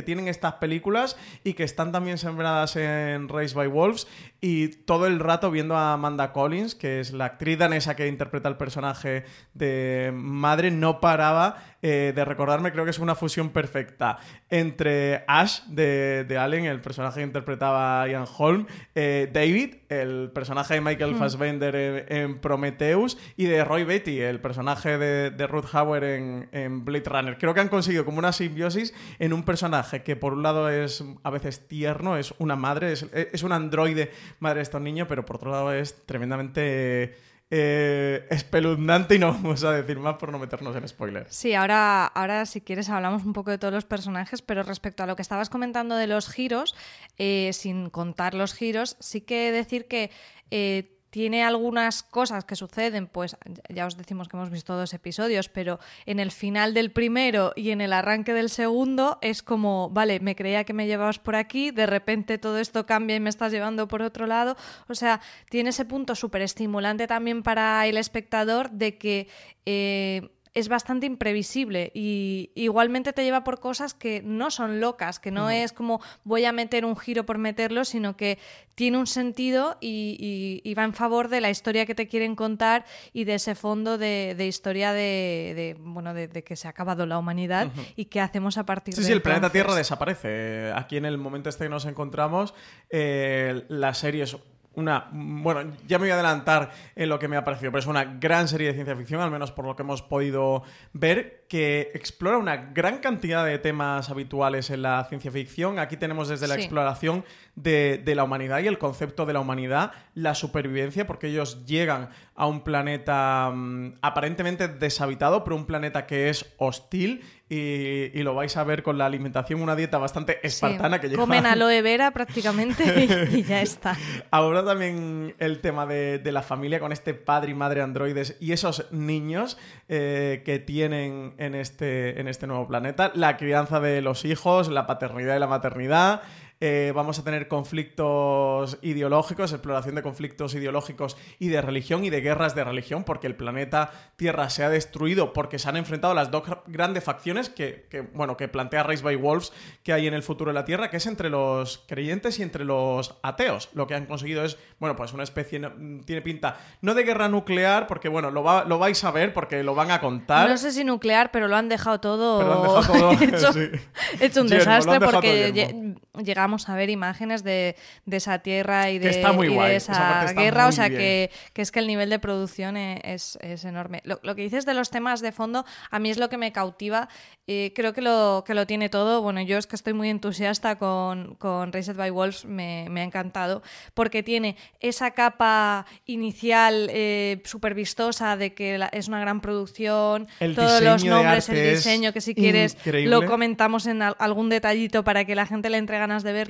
tienen 0.05 0.27
estas 0.27 0.55
películas 0.55 1.17
y 1.43 1.53
que 1.53 1.63
están 1.63 1.91
también 1.91 2.17
sembradas 2.17 2.75
en 2.75 3.29
Race 3.29 3.55
by 3.55 3.67
Wolves 3.67 4.07
y 4.41 4.67
todo 4.67 5.07
el 5.07 5.19
rato 5.19 5.50
viendo 5.51 5.75
a 5.75 5.93
Amanda 5.93 6.33
Collins, 6.33 6.75
que 6.75 7.00
es 7.00 7.13
la 7.13 7.25
actriz 7.25 7.57
danesa 7.57 7.95
que 7.95 8.07
interpreta 8.07 8.50
el 8.50 8.57
personaje 8.57 9.24
de 9.53 10.12
madre, 10.13 10.69
no 10.69 11.00
paraba 11.00 11.55
eh, 11.86 12.13
de 12.16 12.24
recordarme, 12.24 12.72
creo 12.72 12.86
que 12.86 12.92
es 12.92 13.00
una 13.00 13.13
fusión 13.13 13.50
perfecta 13.50 14.18
entre 14.50 15.25
Ash 15.28 15.63
de, 15.63 16.38
Allen, 16.40 16.63
el 16.63 16.80
personaje 16.80 17.20
que 17.20 17.25
interpretaba 17.25 18.08
Ian 18.08 18.24
Holm, 18.38 18.68
eh, 18.96 19.30
David, 19.34 19.75
el 19.90 20.32
personaje 20.34 20.75
de 20.75 20.82
Michael. 20.82 21.16
Fassbender 21.16 22.06
en, 22.08 22.40
Prometheus, 22.40 23.18
y 23.36 23.48
de 23.48 23.66
Roy 23.66 23.84
Betty, 23.84 24.22
el 24.22 24.40
personaje 24.40 24.98
de, 24.98 25.48
Ruth 25.48 25.66
Hauer 25.74 26.06
en, 26.06 26.86
Blade 26.86 27.04
Runner. 27.06 27.38
Creo 27.38 27.54
que 27.54 27.60
han 27.60 27.68
conseguido 27.68 28.06
como 28.06 28.18
una 28.18 28.32
simbiosis 28.32 28.94
en 29.20 29.34
un 29.34 29.44
personaje 29.44 30.04
que 30.04 30.16
por 30.16 30.32
un 30.32 30.42
lado 30.42 30.70
es 30.70 31.04
a 31.24 31.30
veces 31.32 31.68
tierno, 31.68 32.16
es 32.16 32.34
una 32.38 32.56
madre, 32.56 32.94
es, 32.94 33.08
es 33.12 33.44
un 33.44 33.52
androide 33.52 34.10
madre 34.40 34.60
de 34.60 34.63
estos 34.63 34.82
niños, 34.82 35.08
pero 35.10 35.25
por 35.25 35.36
otro 35.36 35.52
lado 35.52 35.74
es 35.74 36.06
tremendamente 36.06 37.13
eh, 37.50 38.25
espeluznante 38.29 39.15
y 39.15 39.19
no 39.19 39.31
vamos 39.33 39.63
a 39.63 39.71
decir 39.71 40.00
más 40.00 40.15
por 40.15 40.31
no 40.31 40.39
meternos 40.39 40.75
en 40.75 40.88
spoilers. 40.88 41.35
Sí, 41.35 41.53
ahora, 41.53 42.05
ahora 42.07 42.45
si 42.45 42.62
quieres 42.62 42.89
hablamos 42.89 43.25
un 43.25 43.33
poco 43.33 43.51
de 43.51 43.57
todos 43.57 43.73
los 43.73 43.85
personajes, 43.85 44.41
pero 44.41 44.63
respecto 44.63 45.03
a 45.03 45.05
lo 45.05 45.15
que 45.15 45.21
estabas 45.21 45.50
comentando 45.50 45.95
de 45.95 46.07
los 46.07 46.29
giros, 46.29 46.75
eh, 47.17 47.51
sin 47.53 47.89
contar 47.89 48.33
los 48.33 48.53
giros, 48.53 48.97
sí 49.00 49.21
que 49.21 49.51
decir 49.51 49.88
que 49.88 50.09
eh, 50.51 50.92
tiene 51.13 51.43
algunas 51.43 52.01
cosas 52.01 52.43
que 52.43 52.55
suceden, 52.55 53.05
pues 53.05 53.38
ya 53.70 53.86
os 53.86 53.96
decimos 53.98 54.27
que 54.27 54.36
hemos 54.36 54.50
visto 54.50 54.75
dos 54.75 54.96
episodios, 54.96 55.48
pero 55.48 55.77
en 56.08 56.20
el 56.20 56.32
final 56.32 56.74
del 56.74 56.89
primero 56.89 57.53
y 57.55 57.70
en 57.70 57.82
el 57.82 57.93
arranque 57.93 58.34
del 58.34 58.50
segundo 58.50 59.20
es 59.22 59.43
como, 59.43 59.91
vale, 59.91 60.20
me 60.22 60.36
creía 60.36 60.63
que 60.63 60.74
me 60.74 60.88
llevabas 60.88 61.20
por 61.20 61.36
aquí, 61.36 61.70
de 61.70 61.86
repente 61.86 62.39
todo 62.39 62.58
esto 62.58 62.88
cambia 62.88 63.15
y 63.15 63.20
me 63.20 63.29
estás 63.29 63.51
llevando 63.51 63.88
por 63.88 64.01
otro 64.01 64.25
lado. 64.25 64.58
O 64.88 64.96
sea, 64.96 65.22
tiene 65.51 65.70
ese 65.70 65.86
punto 65.86 66.15
súper 66.15 66.41
estimulante 66.41 67.05
también 67.05 67.43
para 67.43 67.86
el 67.86 67.98
espectador 67.98 68.72
de 68.72 68.98
que... 68.98 69.27
Eh, 69.67 70.32
es 70.53 70.67
bastante 70.67 71.05
imprevisible 71.05 71.91
y 71.93 72.51
igualmente 72.55 73.12
te 73.12 73.24
lleva 73.24 73.43
por 73.43 73.60
cosas 73.60 73.93
que 73.93 74.22
no 74.24 74.51
son 74.51 74.79
locas, 74.79 75.19
que 75.19 75.31
no 75.31 75.50
es 75.50 75.74
como 75.74 76.00
voy 76.24 76.45
a 76.45 76.51
meter 76.51 76.86
un 76.86 76.95
giro 76.95 77.25
por 77.25 77.39
meterlo, 77.39 77.86
sino 77.86 78.15
que 78.15 78.38
tiene 78.75 78.98
un 78.98 79.07
sentido 79.07 79.77
y, 79.81 80.74
va 80.77 80.83
en 80.83 80.93
favor 80.93 81.27
de 81.29 81.41
la 81.41 81.50
historia 81.50 81.86
que 81.86 81.95
te 81.95 82.07
quieren 82.07 82.36
contar 82.36 82.86
y 83.13 83.24
de 83.24 83.36
ese 83.36 83.55
fondo 83.55 83.98
de, 83.98 84.36
historia 84.48 84.93
de, 84.93 85.75
bueno 85.79 86.13
de, 86.13 86.29
que 86.43 86.55
se 86.55 86.67
ha 86.67 86.72
acabado 86.72 87.05
la 87.05 87.17
humanidad 87.17 87.72
y 87.95 88.05
qué 88.05 88.22
hacemos 88.22 88.57
a 88.57 88.65
partir 88.65 88.95
de 88.95 89.01
Sí, 89.01 89.07
sí, 89.07 89.12
el 89.13 89.22
planeta 89.22 89.51
Tierra 89.51 89.75
desaparece. 89.75 90.72
Aquí 90.75 90.98
en 90.98 91.05
el 91.05 91.17
momento 91.17 91.50
este 91.50 91.65
que 91.65 91.69
nos 91.69 91.86
encontramos, 91.86 92.53
eh, 92.89 93.65
la 93.69 93.93
serie 93.93 94.24
es 94.24 94.38
una. 94.75 95.10
Bueno, 95.12 95.74
ya 95.88 95.98
me 96.00 96.03
voy 96.03 96.12
a 96.12 96.15
adelantar 96.15 96.72
en 96.96 97.10
lo 97.10 97.20
que 97.20 97.27
me 97.27 97.38
ha 97.38 97.44
parecido, 97.44 97.72
pero 97.72 97.80
es 97.80 97.88
una 97.88 98.06
gran 98.06 98.48
serie 98.48 98.68
de 98.68 98.74
ciencia 98.74 98.96
ficción, 98.96 99.22
al 99.22 99.32
menos 99.32 99.51
por 99.51 99.65
lo 99.65 99.75
que 99.75 99.84
hemos 99.84 100.01
podido 100.01 100.63
ver, 100.94 101.46
que 101.48 101.92
explora 101.94 102.38
una 102.38 102.56
gran 102.74 103.00
cantidad 103.00 103.46
de 103.46 103.60
temas 103.60 104.10
habituales 104.10 104.70
en 104.70 104.82
la 104.82 105.03
ciencia 105.06 105.32
ficción. 105.32 105.80
Aquí 105.80 105.98
tenemos 105.98 106.30
desde 106.30 106.48
la 106.48 106.56
exploración 106.56 107.24
de, 107.55 108.01
la 108.15 108.24
humanidad 108.24 108.60
y 108.60 108.67
el 108.67 108.77
concepto 108.77 109.25
de 109.25 109.33
la 109.33 109.39
humanidad, 109.39 109.91
la 110.15 110.36
supervivencia, 110.36 111.05
porque 111.05 111.27
ellos 111.27 111.65
llegan 111.65 112.10
a 112.36 112.48
un 112.48 112.62
planeta 112.63 113.51
mm, 113.53 113.95
aparentemente 114.01 114.67
deshabitado, 114.67 115.43
pero 115.43 115.55
un 115.55 115.65
planeta 115.65 116.07
que 116.07 116.29
es 116.29 116.53
hostil 116.57 117.24
y, 117.50 118.24
lo 118.24 118.33
vais 118.33 118.57
a 118.57 118.63
ver 118.63 118.81
con 118.81 118.98
la 118.98 119.05
alimentación, 119.05 119.62
una 119.62 119.75
dieta 119.75 120.00
bastante 120.00 120.39
espartana 120.41 121.00
que 121.00 121.10
lleva... 121.10 121.22
Comen 121.22 121.45
aloe 121.45 121.83
vera 121.83 122.10
prácticamente 122.10 123.27
y, 123.31 123.43
ya 123.43 123.62
está. 123.62 123.95
Ahora 124.31 124.65
también 124.65 125.36
el 125.38 125.60
tema 125.60 125.86
de, 125.86 126.22
la 126.31 126.41
familia 126.41 126.79
con 126.79 126.91
este 126.91 127.13
padre 127.13 127.51
y 127.51 127.53
madre 127.53 127.81
androides 127.81 128.38
y 128.39 128.53
esos 128.53 128.91
niños 128.91 129.60
eh, 129.88 130.41
que 130.45 130.57
tienen 130.57 131.36
en 131.38 131.53
este, 131.53 132.19
en 132.19 132.27
este 132.27 132.48
nuevo 132.48 132.67
planeta, 132.67 133.12
la 133.13 133.38
crianza 133.38 133.79
de 133.79 134.01
los 134.01 134.25
hijos, 134.25 134.69
la 134.69 134.88
paternidad 134.88 135.36
y 135.36 135.39
la 135.39 135.48
maternidad. 135.48 136.22
Eh, 136.65 136.93
vamos 136.96 137.20
a 137.20 137.25
tener 137.25 137.50
conflictos 137.50 138.77
ideológicos, 138.82 139.51
exploración 139.51 139.96
de 139.96 140.01
conflictos 140.01 140.55
ideológicos 140.55 141.17
y 141.38 141.50
de 141.50 141.62
religión 141.62 142.05
y 142.05 142.10
de 142.10 142.22
guerras 142.22 142.55
de 142.55 142.63
religión, 142.63 143.03
porque 143.03 143.27
el 143.27 143.36
planeta 143.36 143.91
Tierra 144.15 144.50
se 144.50 144.63
ha 144.63 144.70
destruido 144.70 145.34
porque 145.34 145.60
se 145.60 145.67
han 145.67 145.75
enfrentado 145.75 146.13
las 146.13 146.32
dos 146.32 146.43
grandes 146.67 147.03
facciones 147.03 147.50
que, 147.50 148.08
bueno, 148.13 148.38
que 148.38 148.48
plantea 148.48 148.84
Race 148.84 149.03
by 149.03 149.17
Wolves 149.17 149.51
que 149.84 149.91
hay 149.91 150.08
en 150.08 150.13
el 150.13 150.24
futuro 150.24 150.51
de 150.51 150.53
la 150.53 150.63
Tierra, 150.63 150.89
que 150.89 150.96
es 150.96 151.05
entre 151.05 151.29
los 151.29 151.84
creyentes 151.86 152.39
y 152.39 152.43
entre 152.43 152.63
los 152.63 153.20
ateos. 153.24 153.67
Lo 153.74 153.86
que 153.86 153.96
han 153.96 154.05
conseguido 154.05 154.46
es, 154.46 154.58
bueno, 154.79 154.96
pues 154.96 155.12
una 155.12 155.24
especie, 155.24 155.60
tiene 156.05 156.22
pinta, 156.22 156.55
no 156.79 156.93
de 156.93 157.03
guerra 157.03 157.27
nuclear, 157.27 157.88
porque 157.88 158.08
bueno, 158.08 158.32
lo, 158.32 158.63
lo 158.63 158.79
vais 158.79 159.03
a 159.03 159.12
ver 159.12 159.34
porque 159.34 159.63
lo 159.63 159.75
van 159.75 159.91
a 159.91 160.00
contar. 160.00 160.50
No 160.50 160.55
sé 160.55 160.72
si 160.72 160.86
nuclear, 160.86 161.29
pero 161.29 161.50
lo 161.50 161.58
han 161.58 161.67
dejado 161.67 162.00
todo, 162.00 162.79
hecho, 164.22 164.41
un 164.41 164.48
desastre 164.48 165.01
porque 165.01 165.93
llegamos 166.24 166.52
a 166.69 166.75
ver 166.75 166.89
imágenes 166.89 167.43
de, 167.43 167.75
esa 168.10 168.39
tierra 168.39 168.89
y 168.89 169.00
de, 169.00 169.10
esa, 169.10 170.33
guerra. 170.33 170.67
O 170.67 170.72
sea, 170.72 170.89
que, 170.89 171.31
es 171.55 171.72
que 171.72 171.79
el 171.79 171.88
nivel 171.88 172.10
de 172.10 172.19
producción 172.19 172.77
e, 172.77 173.01
es, 173.03 173.38
enorme. 173.65 174.01
Lo, 174.05 174.36
que 174.36 174.41
dices 174.41 174.65
de 174.65 174.74
los 174.74 174.89
temas 174.89 175.22
de 175.22 175.31
fondo, 175.31 175.65
a 175.89 176.00
mí 176.00 176.10
es 176.10 176.17
lo 176.17 176.29
que 176.29 176.38
me 176.38 176.51
cautiva. 176.51 177.10
Eh, 177.48 177.74
creo 177.75 177.93
que 177.93 178.01
lo, 178.01 178.43
que 178.45 178.53
lo 178.53 178.65
tiene 178.65 178.89
todo. 178.89 179.22
Bueno, 179.22 179.41
yo 179.41 179.57
es 179.57 179.67
que 179.67 179.75
estoy 179.75 179.93
muy 179.93 180.10
entusiasta 180.10 180.77
con, 180.77 181.36
con 181.36 181.74
Raised 181.74 181.95
by 181.95 182.10
Wolves, 182.10 182.45
me, 182.45 182.88
ha 182.95 183.03
encantado, 183.03 183.63
porque 183.93 184.24
tiene 184.24 184.55
esa 184.79 185.12
capa 185.12 185.86
inicial 186.05 186.88
eh, 186.91 187.41
súper 187.43 187.74
vistosa 187.74 188.38
de 188.38 188.53
que 188.53 188.79
es 188.91 189.07
una 189.07 189.19
gran 189.19 189.41
producción, 189.41 190.27
todos 190.55 190.81
los 190.81 191.03
nombres, 191.03 191.50
el 191.50 191.75
diseño, 191.75 192.13
que 192.13 192.22
si 192.22 192.36
quieres 192.36 192.77
lo 192.86 193.25
comentamos 193.25 193.86
en 193.88 194.01
algún 194.01 194.50
detallito 194.50 195.03
para 195.03 195.25
que 195.25 195.36
la 195.36 195.45
gente 195.45 195.69
le 195.69 195.77
entre 195.77 195.98
ganas 195.98 196.24
de 196.24 196.33
ver 196.34 196.50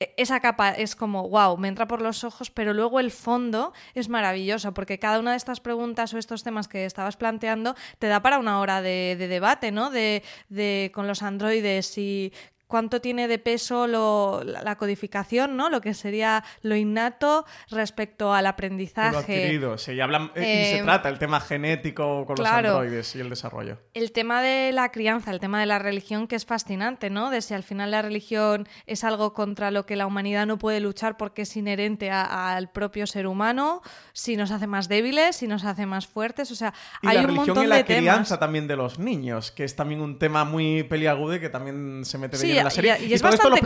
e, 0.00 0.14
esa 0.16 0.40
capa 0.40 0.70
es 0.70 0.96
como, 0.96 1.28
wow, 1.28 1.56
me 1.56 1.68
entra 1.68 1.86
por 1.86 2.00
los 2.00 2.24
ojos, 2.24 2.50
pero 2.50 2.72
luego 2.72 3.00
el 3.00 3.10
fondo 3.10 3.72
es 3.94 4.08
maravilloso, 4.08 4.72
porque 4.72 4.98
cada 4.98 5.20
una 5.20 5.32
de 5.32 5.36
estas 5.36 5.60
preguntas 5.60 6.12
o 6.14 6.18
estos 6.18 6.42
temas 6.42 6.68
que 6.68 6.86
estabas 6.86 7.16
planteando 7.16 7.76
te 7.98 8.08
da 8.08 8.20
para 8.22 8.38
una 8.38 8.60
hora 8.60 8.82
de, 8.82 9.16
debate, 9.18 9.70
¿no? 9.70 9.90
De, 9.90 10.22
de, 10.48 10.90
con 10.94 11.06
los 11.06 11.22
androides 11.22 11.96
y 11.98 12.32
cuánto 12.70 13.02
tiene 13.02 13.28
de 13.28 13.38
peso 13.38 13.86
la 13.86 14.76
codificación, 14.76 15.56
¿no? 15.56 15.68
Lo 15.68 15.82
que 15.82 15.92
sería 15.92 16.42
lo 16.62 16.76
innato 16.76 17.44
respecto 17.70 18.32
al 18.32 18.46
aprendizaje. 18.46 19.12
Lo 19.12 19.18
adquirido, 19.18 19.78
sí, 19.78 19.92
y, 19.92 20.00
hablan, 20.00 20.30
y 20.36 20.40
se 20.40 20.78
eh, 20.78 20.82
trata 20.82 21.08
el 21.08 21.18
tema 21.18 21.40
genético 21.40 22.24
con 22.24 22.36
los 22.38 22.46
androides 22.46 23.14
y 23.16 23.20
el 23.20 23.28
desarrollo. 23.28 23.78
El 23.92 24.12
tema 24.12 24.40
de 24.40 24.72
la 24.72 24.90
crianza, 24.90 25.30
el 25.30 25.40
tema 25.40 25.60
de 25.60 25.66
la 25.66 25.78
religión, 25.78 26.26
que 26.26 26.36
es 26.36 26.46
fascinante, 26.46 27.10
¿no? 27.10 27.30
De 27.30 27.42
si 27.42 27.52
al 27.52 27.62
final 27.62 27.90
la 27.90 28.02
religión 28.02 28.68
es 28.86 29.04
algo 29.04 29.34
contra 29.34 29.70
lo 29.70 29.84
que 29.84 29.96
la 29.96 30.06
humanidad 30.06 30.46
no 30.46 30.58
puede 30.58 30.80
luchar 30.80 31.16
porque 31.16 31.42
es 31.42 31.56
inherente 31.56 32.10
al 32.10 32.70
propio 32.70 33.06
ser 33.06 33.26
humano, 33.26 33.82
si 34.12 34.36
nos 34.36 34.50
hace 34.50 34.66
más 34.66 34.88
débiles, 34.88 35.36
si 35.36 35.48
nos 35.48 35.64
hace 35.64 35.86
más 35.86 36.06
fuertes, 36.06 36.50
o 36.50 36.54
sea, 36.54 36.72
y 37.02 37.08
hay 37.08 37.16
la 37.16 37.20
un 37.22 37.26
religión 37.26 37.48
montón 37.48 37.64
y 37.64 37.68
la 37.68 37.76
de 37.76 37.84
crianza 37.84 38.38
también 38.38 38.68
de 38.68 38.76
los 38.76 38.98
niños, 38.98 39.50
que 39.50 39.64
es 39.64 39.74
también 39.74 40.00
un 40.00 40.18
tema 40.18 40.44
muy 40.44 40.84
peliagudo 40.84 41.34
y 41.34 41.40
que 41.40 41.48
también 41.48 42.04
se 42.04 42.18
mete 42.18 42.36
y, 42.60 43.12
es 43.12 43.22
bastante 43.22 43.60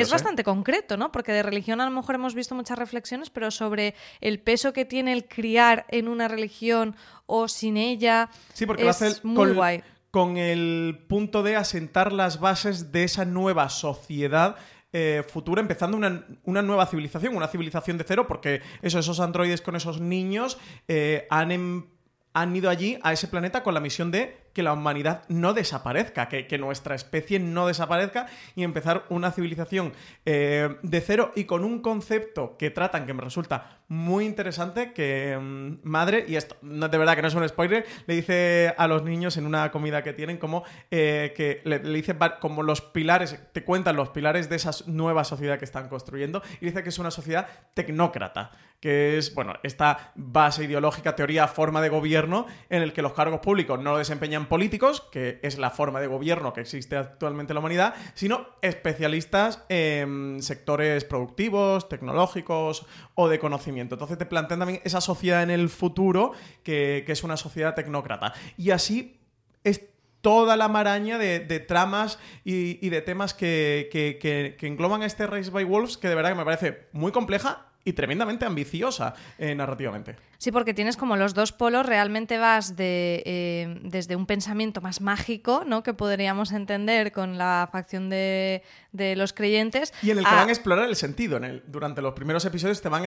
Es 0.00 0.08
¿eh? 0.08 0.10
bastante 0.10 0.44
concreto, 0.44 0.96
¿no? 0.96 1.12
Porque 1.12 1.32
de 1.32 1.42
religión 1.42 1.80
a 1.80 1.84
lo 1.84 1.90
mejor 1.90 2.14
hemos 2.14 2.34
visto 2.34 2.54
muchas 2.54 2.78
reflexiones, 2.78 3.30
pero 3.30 3.50
sobre 3.50 3.94
el 4.20 4.40
peso 4.40 4.72
que 4.72 4.84
tiene 4.84 5.12
el 5.12 5.26
criar 5.26 5.86
en 5.88 6.08
una 6.08 6.28
religión 6.28 6.96
o 7.26 7.48
sin 7.48 7.76
ella. 7.76 8.30
Sí, 8.52 8.66
porque 8.66 8.88
es 8.88 9.24
muy 9.24 9.36
con, 9.36 9.54
guay. 9.54 9.82
Con 10.10 10.36
el 10.36 11.04
punto 11.08 11.42
de 11.42 11.56
asentar 11.56 12.12
las 12.12 12.40
bases 12.40 12.92
de 12.92 13.04
esa 13.04 13.24
nueva 13.24 13.68
sociedad 13.68 14.56
eh, 14.94 15.24
futura, 15.26 15.62
empezando 15.62 15.96
una, 15.96 16.62
nueva 16.62 16.84
civilización, 16.84 17.34
una 17.34 17.48
civilización 17.48 17.96
de 17.96 18.04
cero, 18.04 18.26
porque 18.28 18.60
eso, 18.82 18.98
esos 18.98 19.20
androides 19.20 19.62
con 19.62 19.74
esos 19.74 20.02
niños 20.02 20.58
eh, 20.86 21.26
han, 21.30 21.50
em, 21.50 21.86
han 22.34 22.54
ido 22.56 22.70
allí 22.70 22.98
a 23.02 23.12
ese 23.12 23.28
planeta 23.28 23.62
con 23.62 23.74
la 23.74 23.80
misión 23.80 24.10
de 24.10 24.42
que 24.52 24.62
la 24.62 24.72
humanidad 24.72 25.22
no 25.28 25.54
desaparezca, 25.54 26.28
que, 26.28 26.58
nuestra 26.58 26.94
especie 26.94 27.38
no 27.38 27.66
desaparezca 27.66 28.26
y 28.54 28.62
empezar 28.62 29.04
una 29.08 29.32
civilización 29.32 29.92
eh, 30.26 30.76
de 30.82 31.00
cero 31.00 31.32
y 31.34 31.44
con 31.44 31.64
un 31.64 31.80
concepto 31.80 32.56
que 32.58 32.70
tratan 32.70 33.06
que 33.06 33.14
me 33.14 33.22
resulta 33.22 33.80
muy 33.88 34.26
interesante, 34.26 34.92
que 34.92 35.38
mm, 35.40 35.78
madre, 35.82 36.24
y 36.28 36.36
esto 36.36 36.56
de 36.62 36.98
verdad 36.98 37.16
que 37.16 37.22
no 37.22 37.28
es 37.28 37.34
un 37.34 37.48
spoiler, 37.48 37.86
le 38.06 38.14
dice 38.14 38.74
a 38.76 38.86
los 38.86 39.02
niños 39.02 39.36
en 39.36 39.46
una 39.46 39.70
comida 39.70 40.02
que 40.02 40.12
tienen 40.12 40.36
como 40.36 40.64
eh, 40.90 41.32
que 41.36 41.62
le, 41.64 41.78
dice 41.78 42.16
como 42.40 42.62
los 42.62 42.80
pilares, 42.80 43.38
te 43.52 43.64
cuentan 43.64 43.96
los 43.96 44.10
pilares 44.10 44.48
de 44.48 44.56
esa 44.56 44.72
nueva 44.86 45.24
sociedad 45.24 45.58
que 45.58 45.64
están 45.64 45.88
construyendo 45.88 46.42
y 46.60 46.66
dice 46.66 46.82
que 46.82 46.90
es 46.90 46.98
una 46.98 47.10
sociedad 47.10 47.48
tecnócrata 47.74 48.52
que 48.82 49.16
es, 49.16 49.32
bueno, 49.32 49.54
esta 49.62 50.12
base 50.16 50.64
ideológica, 50.64 51.14
teoría, 51.14 51.46
forma 51.46 51.80
de 51.80 51.88
gobierno 51.88 52.46
en 52.68 52.82
el 52.82 52.92
que 52.92 53.00
los 53.00 53.12
cargos 53.12 53.38
públicos 53.38 53.78
no 53.78 53.92
lo 53.92 53.98
desempeñan 53.98 54.46
políticos, 54.46 55.02
que 55.12 55.38
es 55.44 55.56
la 55.56 55.70
forma 55.70 56.00
de 56.00 56.08
gobierno 56.08 56.52
que 56.52 56.62
existe 56.62 56.96
actualmente 56.96 57.52
en 57.52 57.54
la 57.54 57.60
humanidad, 57.60 57.94
sino 58.14 58.44
especialistas 58.60 59.62
en 59.68 60.42
sectores 60.42 61.04
productivos, 61.04 61.88
tecnológicos 61.88 62.84
o 63.14 63.28
de 63.28 63.38
conocimiento. 63.38 63.94
Entonces 63.94 64.18
te 64.18 64.26
plantean 64.26 64.58
también 64.58 64.80
esa 64.82 65.00
sociedad 65.00 65.44
en 65.44 65.50
el 65.50 65.68
futuro 65.68 66.32
que, 66.64 67.04
es 67.06 67.22
una 67.22 67.36
sociedad 67.36 67.76
tecnócrata. 67.76 68.32
Y 68.56 68.70
así 68.70 69.20
es 69.62 69.82
toda 70.22 70.56
la 70.56 70.66
maraña 70.66 71.18
de, 71.18 71.40
tramas 71.60 72.18
y, 72.42 72.88
de 72.88 73.00
temas 73.00 73.32
que, 73.32 73.88
que, 73.92 74.66
engloban 74.66 75.04
este 75.04 75.28
Race 75.28 75.50
by 75.50 75.62
Wolves, 75.62 75.98
que 75.98 76.08
de 76.08 76.16
verdad 76.16 76.30
que 76.30 76.36
me 76.36 76.44
parece 76.44 76.88
muy 76.92 77.12
compleja 77.12 77.68
y 77.84 77.92
tremendamente 77.92 78.44
ambiciosa 78.44 79.14
eh, 79.38 79.54
narrativamente. 79.54 80.16
Sí, 80.38 80.52
porque 80.52 80.74
tienes 80.74 80.96
como 80.96 81.16
los 81.16 81.34
dos 81.34 81.52
polos, 81.52 81.86
realmente 81.86 82.38
vas 82.38 82.76
de, 82.76 83.22
eh, 83.24 83.80
desde 83.82 84.16
un 84.16 84.26
pensamiento 84.26 84.80
más 84.80 85.00
mágico, 85.00 85.64
¿no? 85.66 85.82
que 85.82 85.94
podríamos 85.94 86.52
entender 86.52 87.12
con 87.12 87.38
la 87.38 87.68
facción 87.70 88.10
de, 88.10 88.62
de 88.92 89.16
los 89.16 89.32
creyentes. 89.32 89.92
Y 90.02 90.10
en 90.10 90.18
el 90.18 90.24
que 90.24 90.30
van 90.30 90.48
a 90.48 90.52
explorar 90.52 90.88
el 90.88 90.96
sentido. 90.96 91.36
En 91.36 91.44
el, 91.44 91.62
durante 91.66 92.02
los 92.02 92.14
primeros 92.14 92.44
episodios 92.44 92.80
te 92.80 92.88
van 92.88 93.04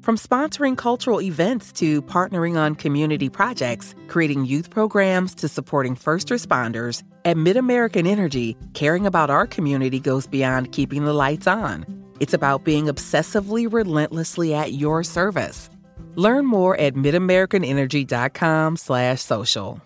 From 0.00 0.16
sponsoring 0.16 0.76
cultural 0.76 1.20
events 1.20 1.72
to 1.74 2.00
partnering 2.02 2.56
on 2.56 2.74
community 2.74 3.28
projects, 3.28 3.94
creating 4.08 4.46
youth 4.46 4.70
programs 4.70 5.34
to 5.36 5.46
supporting 5.46 5.94
first 5.94 6.28
responders, 6.28 7.02
at 7.26 7.36
MidAmerican 7.36 8.06
Energy, 8.06 8.56
caring 8.72 9.04
about 9.04 9.28
our 9.28 9.46
community 9.46 10.00
goes 10.00 10.26
beyond 10.26 10.72
keeping 10.72 11.04
the 11.04 11.12
lights 11.12 11.46
on. 11.46 11.84
It's 12.20 12.34
about 12.34 12.64
being 12.64 12.86
obsessively 12.86 13.66
relentlessly 13.70 14.54
at 14.54 14.72
your 14.72 15.02
service. 15.02 15.70
Learn 16.16 16.44
more 16.46 16.78
at 16.78 16.94
midamericanenergy.com 16.94 18.76
slash 18.76 19.20
social. 19.20 19.80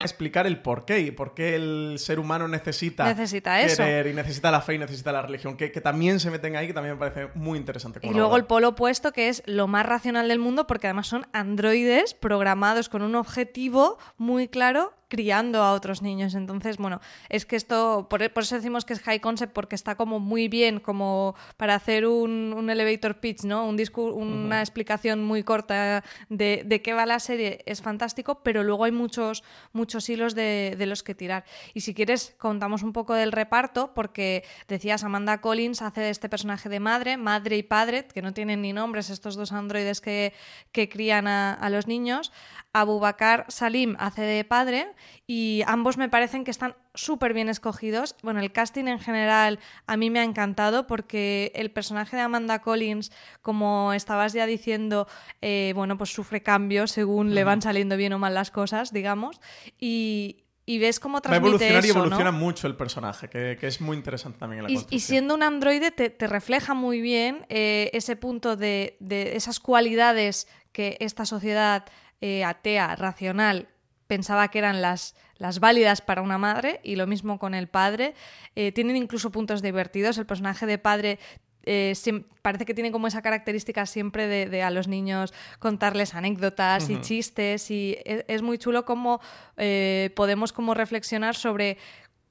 explicar 0.00 0.46
el 0.46 0.60
por 0.60 0.84
qué 0.84 1.00
y 1.00 1.10
por 1.12 1.34
qué 1.34 1.54
el 1.56 1.94
ser 1.98 2.18
humano 2.18 2.46
necesita, 2.46 3.04
Necesita 3.04 3.62
eso. 3.62 3.78
querer 3.82 4.08
y 4.08 4.12
necesita 4.12 4.50
la 4.50 4.60
fe 4.60 4.74
y 4.74 4.78
necesita 4.78 5.12
la 5.12 5.22
religión, 5.22 5.56
que, 5.56 5.72
que 5.72 5.80
también 5.80 6.20
se 6.20 6.30
meten 6.30 6.56
ahí, 6.56 6.66
que 6.66 6.74
también 6.74 6.96
me 6.96 6.98
parece 6.98 7.30
muy 7.34 7.58
interesante. 7.58 8.00
Y 8.02 8.12
luego 8.12 8.36
el 8.36 8.44
polo 8.44 8.70
opuesto, 8.70 9.12
que 9.12 9.28
es 9.28 9.42
lo 9.46 9.66
más 9.66 9.86
racional 9.86 10.28
del 10.28 10.38
mundo, 10.38 10.66
porque 10.66 10.88
además 10.88 11.06
son 11.06 11.26
androides 11.32 12.12
programados 12.12 12.88
con 12.90 13.00
un 13.02 13.14
objetivo 13.14 13.98
muy 14.18 14.48
claro 14.48 14.92
criando 15.14 15.62
a 15.62 15.74
otros 15.74 16.02
niños. 16.02 16.34
Entonces, 16.34 16.76
bueno, 16.76 17.00
es 17.28 17.46
que 17.46 17.54
esto, 17.54 18.08
por, 18.10 18.28
por 18.32 18.42
eso 18.42 18.56
decimos 18.56 18.84
que 18.84 18.94
es 18.94 19.00
high 19.00 19.20
concept, 19.20 19.52
porque 19.52 19.76
está 19.76 19.94
como 19.94 20.18
muy 20.18 20.48
bien 20.48 20.80
como 20.80 21.36
para 21.56 21.76
hacer 21.76 22.04
un, 22.04 22.52
un 22.52 22.68
elevator 22.68 23.20
pitch, 23.20 23.44
¿no? 23.44 23.64
Un 23.64 23.78
discu- 23.78 24.12
una 24.12 24.58
explicación 24.58 25.22
muy 25.22 25.44
corta 25.44 26.02
de, 26.28 26.62
de 26.66 26.82
qué 26.82 26.94
va 26.94 27.06
la 27.06 27.20
serie, 27.20 27.62
es 27.64 27.80
fantástico, 27.80 28.42
pero 28.42 28.64
luego 28.64 28.82
hay 28.82 28.90
muchos, 28.92 29.44
muchos 29.72 30.08
hilos 30.08 30.34
de, 30.34 30.74
de 30.76 30.86
los 30.86 31.04
que 31.04 31.14
tirar. 31.14 31.44
Y 31.74 31.82
si 31.82 31.94
quieres, 31.94 32.34
contamos 32.38 32.82
un 32.82 32.92
poco 32.92 33.14
del 33.14 33.30
reparto, 33.30 33.92
porque 33.94 34.42
decías, 34.66 35.04
Amanda 35.04 35.40
Collins 35.40 35.80
hace 35.80 36.00
de 36.00 36.10
este 36.10 36.28
personaje 36.28 36.68
de 36.68 36.80
madre, 36.80 37.16
madre 37.16 37.56
y 37.56 37.62
padre, 37.62 38.08
que 38.12 38.22
no 38.22 38.32
tienen 38.32 38.62
ni 38.62 38.72
nombres 38.72 39.10
estos 39.10 39.36
dos 39.36 39.52
androides 39.52 40.00
que, 40.00 40.32
que 40.72 40.88
crían 40.88 41.28
a, 41.28 41.54
a 41.54 41.70
los 41.70 41.86
niños. 41.86 42.32
Abubakar 42.72 43.46
Salim 43.48 43.94
hace 44.00 44.22
de 44.22 44.42
padre 44.42 44.88
y 45.26 45.62
ambos 45.66 45.96
me 45.96 46.08
parecen 46.08 46.44
que 46.44 46.50
están 46.50 46.76
súper 46.94 47.34
bien 47.34 47.48
escogidos. 47.48 48.16
Bueno, 48.22 48.40
el 48.40 48.52
casting 48.52 48.86
en 48.86 48.98
general 48.98 49.58
a 49.86 49.96
mí 49.96 50.10
me 50.10 50.20
ha 50.20 50.24
encantado 50.24 50.86
porque 50.86 51.52
el 51.54 51.70
personaje 51.70 52.16
de 52.16 52.22
Amanda 52.22 52.60
Collins, 52.60 53.12
como 53.42 53.92
estabas 53.92 54.32
ya 54.32 54.46
diciendo, 54.46 55.06
eh, 55.40 55.72
bueno, 55.74 55.96
pues 55.98 56.12
sufre 56.12 56.42
cambios 56.42 56.90
según 56.92 57.34
le 57.34 57.44
van 57.44 57.62
saliendo 57.62 57.96
bien 57.96 58.12
o 58.12 58.18
mal 58.18 58.34
las 58.34 58.50
cosas, 58.50 58.92
digamos, 58.92 59.40
y, 59.78 60.44
y 60.66 60.78
ves 60.78 61.00
cómo 61.00 61.14
Va 61.14 61.18
a 61.18 61.22
transmite 61.22 61.86
y 61.86 61.90
evoluciona 61.90 62.32
mucho 62.32 62.66
el 62.66 62.76
personaje, 62.76 63.28
que, 63.28 63.56
que 63.58 63.66
es 63.66 63.80
muy 63.80 63.96
interesante 63.96 64.38
también 64.38 64.64
en 64.64 64.72
la 64.74 64.80
Y, 64.80 64.86
y 64.90 65.00
siendo 65.00 65.34
un 65.34 65.42
androide 65.42 65.90
te, 65.90 66.10
te 66.10 66.26
refleja 66.26 66.74
muy 66.74 67.00
bien 67.00 67.46
eh, 67.48 67.90
ese 67.92 68.16
punto 68.16 68.56
de, 68.56 68.96
de 69.00 69.36
esas 69.36 69.60
cualidades 69.60 70.48
que 70.72 70.96
esta 71.00 71.24
sociedad 71.24 71.84
eh, 72.20 72.44
atea, 72.44 72.96
racional, 72.96 73.68
pensaba 74.06 74.48
que 74.48 74.58
eran 74.58 74.82
las, 74.82 75.14
las 75.36 75.60
válidas 75.60 76.00
para 76.00 76.22
una 76.22 76.38
madre 76.38 76.80
y 76.82 76.96
lo 76.96 77.06
mismo 77.06 77.38
con 77.38 77.54
el 77.54 77.68
padre. 77.68 78.14
Eh, 78.56 78.72
tienen 78.72 78.96
incluso 78.96 79.30
puntos 79.30 79.62
divertidos. 79.62 80.18
El 80.18 80.26
personaje 80.26 80.66
de 80.66 80.78
padre 80.78 81.18
eh, 81.66 81.94
parece 82.42 82.66
que 82.66 82.74
tiene 82.74 82.92
como 82.92 83.06
esa 83.06 83.22
característica 83.22 83.86
siempre 83.86 84.26
de, 84.26 84.46
de 84.46 84.62
a 84.62 84.70
los 84.70 84.88
niños 84.88 85.32
contarles 85.58 86.14
anécdotas 86.14 86.90
y 86.90 87.00
chistes 87.00 87.70
y 87.70 87.96
es, 88.04 88.24
es 88.28 88.42
muy 88.42 88.58
chulo 88.58 88.84
como 88.84 89.20
eh, 89.56 90.10
podemos 90.14 90.52
como 90.52 90.74
reflexionar 90.74 91.34
sobre 91.34 91.78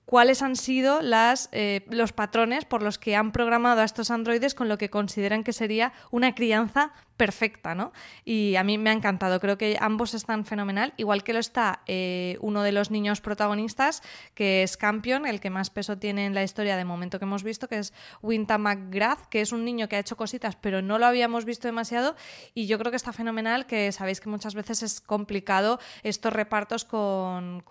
cuáles 0.06 0.42
han 0.42 0.56
sido 0.56 1.01
las, 1.01 1.50
eh, 1.51 1.86
los 1.89 2.13
patrones 2.13 2.65
por 2.65 2.84
los 2.84 3.00
que 3.00 3.15
han 3.15 3.32
programado 3.32 3.82
a 3.82 3.86
estos 3.86 4.12
androides 4.12 4.53
con 4.53 4.70
lo 4.70 4.77
que 4.77 4.89
consideran 4.89 5.44
que 5.44 5.53
sería 5.53 5.94
una 6.12 6.36
crianza 6.36 6.92
perfecta, 7.17 7.75
¿no? 7.75 7.93
Y 8.25 8.55
a 8.55 8.63
mí 8.63 8.77
me 8.77 8.89
ha 8.89 8.93
encantado, 8.93 9.39
creo 9.39 9.58
que 9.58 9.77
ambos 9.79 10.13
están 10.13 10.46
fenomenal, 10.46 10.93
igual 10.98 11.24
que 11.24 11.34
lo 11.34 11.39
está 11.39 11.82
eh, 11.86 12.38
uno 12.41 12.63
de 12.63 12.72
los 12.72 12.91
niños 12.91 13.22
protagonistas, 13.22 14.01
que 14.34 14.63
es 14.63 14.77
Campion, 14.77 15.25
el 15.25 15.39
que 15.39 15.50
más 15.50 15.70
peso 15.70 15.98
tiene 15.98 16.25
en 16.25 16.34
la 16.34 16.43
historia 16.43 16.75
de 16.75 16.86
momento 16.86 17.20
que 17.20 17.25
hemos 17.25 17.43
visto, 17.43 17.67
que 17.67 17.77
es 17.77 17.93
Winta 18.22 18.58
McGrath, 18.58 19.27
que 19.27 19.41
es 19.41 19.51
un 19.51 19.63
niño 19.63 19.88
que 19.88 19.96
ha 19.96 20.00
hecho 20.00 20.17
cositas, 20.17 20.55
pero 20.55 20.82
no 20.82 20.98
lo 20.98 21.05
habíamos 21.05 21.46
visto 21.46 21.67
demasiado, 21.67 22.15
y 22.53 22.65
yo 22.65 22.79
creo 22.79 22.91
que 22.91 22.98
está 22.98 23.13
fenomenal, 23.13 23.67
que 23.67 23.91
sabéis 23.91 24.20
que 24.20 24.29
muchas 24.29 24.55
veces 24.55 24.82
es 24.82 25.00
complicado 25.00 25.79
estos 26.01 26.34
repartos 26.34 26.86
con, 26.86 27.63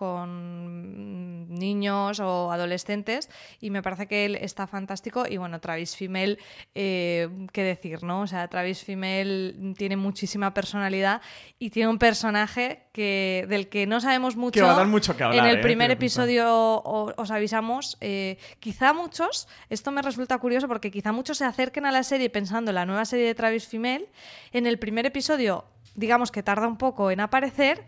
niños 1.49 2.19
o 2.19 2.51
adolescentes, 2.51 3.29
y 3.59 3.69
me 3.69 3.83
parece 3.83 4.07
que 4.07 4.25
él 4.25 4.35
está 4.35 4.67
fantástico, 4.67 5.25
y 5.29 5.37
bueno, 5.37 5.59
Travis 5.59 5.95
Fimmel, 5.95 6.39
eh, 6.75 7.29
qué 7.51 7.63
decir, 7.63 8.03
¿no? 8.03 8.21
O 8.21 8.27
sea, 8.27 8.47
Travis 8.47 8.83
Fimmel 8.83 9.32
tiene 9.77 9.97
muchísima 9.97 10.53
personalidad 10.53 11.21
y 11.59 11.69
tiene 11.69 11.89
un 11.89 11.99
personaje 11.99 12.87
que, 12.93 13.45
del 13.49 13.69
que 13.69 13.87
no 13.87 13.99
sabemos 14.01 14.35
mucho. 14.35 14.59
Que 14.59 14.61
va 14.61 14.73
a 14.73 14.77
dar 14.77 14.87
mucho 14.87 15.15
que 15.15 15.23
hablar, 15.23 15.45
En 15.45 15.49
el 15.51 15.57
¿eh? 15.59 15.61
primer 15.61 15.91
episodio 15.91 16.81
os 16.83 17.31
avisamos. 17.31 17.97
eh, 18.01 18.37
quizá 18.59 18.93
muchos, 18.93 19.47
esto 19.69 19.91
me 19.91 20.01
resulta 20.01 20.37
curioso 20.37 20.67
porque 20.67 20.91
quizá 20.91 21.11
muchos 21.11 21.37
se 21.37 21.45
acerquen 21.45 21.85
a 21.85 21.91
la 21.91 22.03
serie 22.03 22.29
pensando 22.29 22.71
en 22.71 22.75
la 22.75 22.85
nueva 22.85 23.05
serie 23.05 23.25
de 23.25 23.35
Travis 23.35 23.67
Fimmel. 23.67 24.07
En 24.51 24.65
el 24.67 24.77
primer 24.79 25.05
episodio, 25.05 25.65
digamos 25.95 26.31
que 26.31 26.43
tarda 26.43 26.67
un 26.67 26.77
poco 26.77 27.11
en 27.11 27.19
aparecer. 27.19 27.85